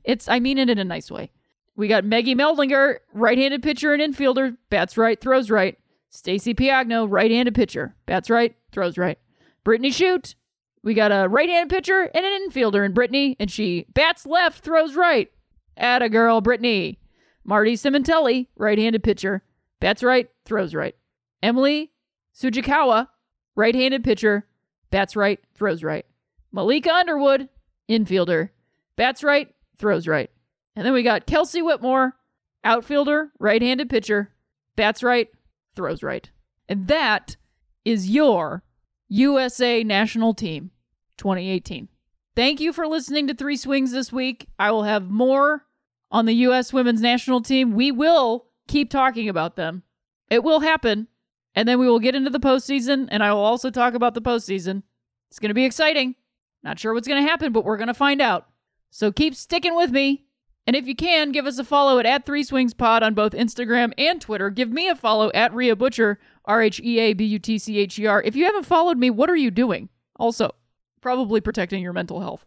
it's, 0.04 0.28
I 0.28 0.38
mean 0.38 0.58
it 0.58 0.70
in 0.70 0.78
a 0.78 0.84
nice 0.84 1.10
way. 1.10 1.30
We 1.76 1.88
got 1.88 2.04
Maggie 2.04 2.36
Meidlinger, 2.36 2.98
right-handed 3.12 3.62
pitcher 3.62 3.92
and 3.92 4.02
infielder, 4.14 4.56
bats 4.70 4.96
right, 4.96 5.20
throws 5.20 5.50
right. 5.50 5.76
Stacy 6.10 6.54
Piagno, 6.54 7.06
right-handed 7.10 7.54
pitcher, 7.54 7.96
bats 8.06 8.30
right, 8.30 8.54
throws 8.70 8.96
right. 8.96 9.18
Brittany 9.64 9.90
Shoot, 9.90 10.36
we 10.84 10.94
got 10.94 11.10
a 11.10 11.28
right-handed 11.28 11.74
pitcher 11.74 12.10
and 12.14 12.24
an 12.24 12.48
infielder 12.48 12.84
in 12.84 12.92
Brittany, 12.92 13.36
and 13.40 13.50
she 13.50 13.86
bats 13.94 14.26
left, 14.26 14.62
throws 14.62 14.94
right. 14.94 15.32
Atta 15.76 16.08
girl, 16.08 16.40
Brittany. 16.40 17.00
Marti 17.42 17.74
Sementelli, 17.74 18.46
right-handed 18.56 19.02
pitcher, 19.02 19.42
bats 19.80 20.02
right, 20.02 20.28
throws 20.44 20.74
right. 20.74 20.94
Emily 21.42 21.90
Sujikawa, 22.34 23.08
right-handed 23.56 24.04
pitcher, 24.04 24.46
bats 24.90 25.16
right, 25.16 25.40
throws 25.54 25.82
right. 25.82 26.06
Malaika 26.54 26.88
Underwood, 26.88 27.48
infielder, 27.88 28.50
bats 28.96 29.22
right, 29.22 29.53
throws 29.78 30.06
right. 30.06 30.30
And 30.76 30.84
then 30.84 30.92
we 30.92 31.02
got 31.02 31.26
Kelsie 31.26 31.64
Whitmore, 31.64 32.16
outfielder, 32.64 33.30
right 33.38 33.62
handed 33.62 33.90
pitcher, 33.90 34.32
bats 34.76 35.02
right, 35.02 35.28
throws 35.76 36.02
right. 36.02 36.30
And 36.68 36.88
that 36.88 37.36
is 37.84 38.10
your 38.10 38.62
USA 39.08 39.84
national 39.84 40.34
team 40.34 40.70
2018. 41.18 41.88
Thank 42.34 42.60
you 42.60 42.72
for 42.72 42.86
listening 42.86 43.28
to 43.28 43.34
Three 43.34 43.56
Swings 43.56 43.92
this 43.92 44.12
week. 44.12 44.48
I 44.58 44.72
will 44.72 44.82
have 44.82 45.08
more 45.08 45.66
on 46.10 46.26
the 46.26 46.34
U.S. 46.34 46.72
women's 46.72 47.00
national 47.00 47.42
team. 47.42 47.74
We 47.74 47.92
will 47.92 48.46
keep 48.66 48.90
talking 48.90 49.28
about 49.28 49.56
them. 49.56 49.84
It 50.30 50.42
will 50.42 50.60
happen. 50.60 51.06
And 51.54 51.68
then 51.68 51.78
we 51.78 51.88
will 51.88 52.00
get 52.00 52.16
into 52.16 52.30
the 52.30 52.40
postseason, 52.40 53.06
and 53.12 53.22
I 53.22 53.32
will 53.32 53.44
also 53.44 53.70
talk 53.70 53.94
about 53.94 54.14
the 54.14 54.20
postseason. 54.20 54.82
It's 55.30 55.38
going 55.38 55.50
to 55.50 55.54
be 55.54 55.64
exciting. 55.64 56.16
Not 56.64 56.80
sure 56.80 56.92
what's 56.92 57.06
going 57.06 57.22
to 57.22 57.30
happen, 57.30 57.52
but 57.52 57.64
we're 57.64 57.76
going 57.76 57.86
to 57.88 57.94
find 57.94 58.20
out. 58.20 58.48
So 58.94 59.10
keep 59.10 59.34
sticking 59.34 59.74
with 59.74 59.90
me. 59.90 60.22
And 60.68 60.76
if 60.76 60.86
you 60.86 60.94
can, 60.94 61.32
give 61.32 61.46
us 61.46 61.58
a 61.58 61.64
follow 61.64 61.98
at, 61.98 62.06
at 62.06 62.24
Three 62.24 62.44
Swings 62.44 62.74
Pod 62.74 63.02
on 63.02 63.12
both 63.12 63.32
Instagram 63.32 63.92
and 63.98 64.20
Twitter. 64.20 64.50
Give 64.50 64.70
me 64.70 64.88
a 64.88 64.94
follow 64.94 65.32
at 65.34 65.52
Rhea 65.52 65.74
Butcher, 65.74 66.20
R 66.44 66.62
H 66.62 66.78
E 66.78 67.00
A 67.00 67.12
B 67.12 67.24
U 67.24 67.40
T 67.40 67.58
C 67.58 67.78
H 67.78 67.98
E 67.98 68.06
R. 68.06 68.22
If 68.22 68.36
you 68.36 68.44
haven't 68.44 68.66
followed 68.66 68.96
me, 68.96 69.10
what 69.10 69.28
are 69.28 69.34
you 69.34 69.50
doing? 69.50 69.88
Also, 70.14 70.54
probably 71.00 71.40
protecting 71.40 71.82
your 71.82 71.92
mental 71.92 72.20
health. 72.20 72.46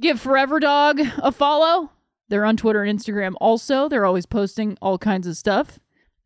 Give 0.00 0.18
Forever 0.18 0.58
Dog 0.58 1.02
a 1.18 1.30
follow. 1.30 1.90
They're 2.30 2.46
on 2.46 2.56
Twitter 2.56 2.82
and 2.82 2.98
Instagram 2.98 3.34
also. 3.38 3.90
They're 3.90 4.06
always 4.06 4.24
posting 4.24 4.78
all 4.80 4.96
kinds 4.96 5.26
of 5.26 5.36
stuff. 5.36 5.78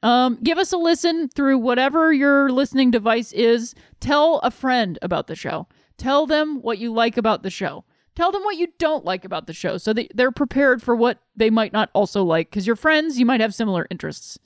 Um, 0.04 0.38
give 0.40 0.56
us 0.56 0.72
a 0.72 0.76
listen 0.76 1.30
through 1.30 1.58
whatever 1.58 2.12
your 2.12 2.48
listening 2.52 2.92
device 2.92 3.32
is. 3.32 3.74
Tell 3.98 4.38
a 4.44 4.52
friend 4.52 5.00
about 5.02 5.26
the 5.26 5.34
show. 5.34 5.66
Tell 5.98 6.26
them 6.26 6.62
what 6.62 6.78
you 6.78 6.92
like 6.92 7.16
about 7.16 7.42
the 7.42 7.50
show. 7.50 7.84
Tell 8.16 8.32
them 8.32 8.42
what 8.42 8.56
you 8.56 8.68
don't 8.78 9.04
like 9.04 9.24
about 9.24 9.46
the 9.46 9.52
show 9.52 9.76
so 9.76 9.92
that 9.92 10.10
they're 10.14 10.32
prepared 10.32 10.82
for 10.82 10.96
what 10.96 11.20
they 11.36 11.50
might 11.50 11.72
not 11.72 11.90
also 11.92 12.24
like 12.24 12.50
because 12.50 12.66
your 12.66 12.74
friends, 12.74 13.18
you 13.18 13.26
might 13.26 13.42
have 13.42 13.54
similar 13.54 13.86
interests. 13.90 14.38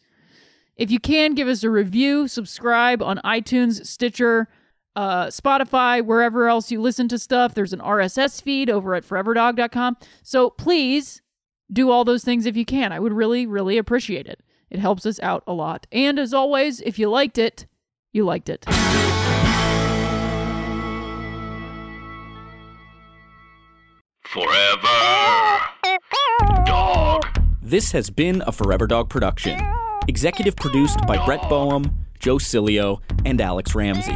If 0.77 0.91
you 0.91 0.99
can, 0.99 1.35
give 1.35 1.47
us 1.47 1.63
a 1.63 1.71
review, 1.71 2.27
subscribe 2.27 3.01
on 3.03 3.19
iTunes, 3.25 3.87
Stitcher, 3.87 4.49
uh, 4.97 5.27
Spotify, 5.27 6.05
wherever 6.05 6.49
else 6.49 6.73
you 6.73 6.81
listen 6.81 7.07
to 7.09 7.19
stuff. 7.19 7.55
There's 7.55 7.73
an 7.73 7.81
RSS 7.81 8.43
feed 8.43 8.69
over 8.69 8.95
at 8.95 9.05
foreverdog.com. 9.05 9.99
So 10.23 10.51
please 10.51 11.23
do 11.73 11.91
all 11.91 12.05
those 12.05 12.25
things 12.25 12.47
if 12.47 12.57
you 12.57 12.65
can. 12.65 12.93
I 12.93 12.99
would 12.99 13.13
really, 13.13 13.47
really 13.47 13.79
appreciate 13.79 14.27
it. 14.27 14.43
It 14.69 14.81
helps 14.81 15.07
us 15.07 15.21
out 15.21 15.45
a 15.47 15.53
lot. 15.53 15.87
And 15.93 16.19
as 16.19 16.35
always, 16.35 16.81
if 16.81 16.99
you 16.99 17.09
liked 17.09 17.39
it, 17.39 17.67
you 18.13 18.25
liked 18.25 18.49
it. 18.49 18.65
Forever. 24.31 25.59
Dog. 26.65 27.27
This 27.61 27.91
has 27.91 28.09
been 28.11 28.45
a 28.47 28.53
Forever 28.53 28.87
Dog 28.87 29.11
production. 29.11 29.61
Executive 30.07 30.55
produced 30.55 31.05
by 31.05 31.17
Brett 31.27 31.49
Boehm, 31.49 31.93
Joe 32.21 32.37
Cilio, 32.37 33.01
and 33.25 33.41
Alex 33.41 33.75
Ramsey. 33.75 34.15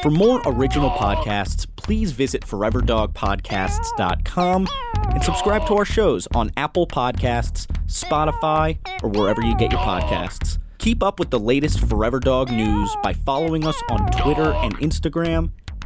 For 0.00 0.10
more 0.10 0.40
original 0.46 0.90
podcasts, 0.90 1.66
please 1.74 2.12
visit 2.12 2.42
foreverdogpodcasts.com 2.42 4.68
and 5.12 5.24
subscribe 5.24 5.66
to 5.66 5.74
our 5.74 5.84
shows 5.84 6.28
on 6.36 6.52
Apple 6.56 6.86
Podcasts, 6.86 7.66
Spotify, 7.86 8.78
or 9.02 9.08
wherever 9.08 9.42
you 9.42 9.56
get 9.56 9.72
your 9.72 9.80
podcasts. 9.80 10.58
Keep 10.78 11.02
up 11.02 11.18
with 11.18 11.30
the 11.30 11.40
latest 11.40 11.80
Forever 11.80 12.20
Dog 12.20 12.52
news 12.52 12.96
by 13.02 13.12
following 13.12 13.66
us 13.66 13.82
on 13.90 14.08
Twitter 14.12 14.52
and 14.52 14.78
Instagram 14.78 15.50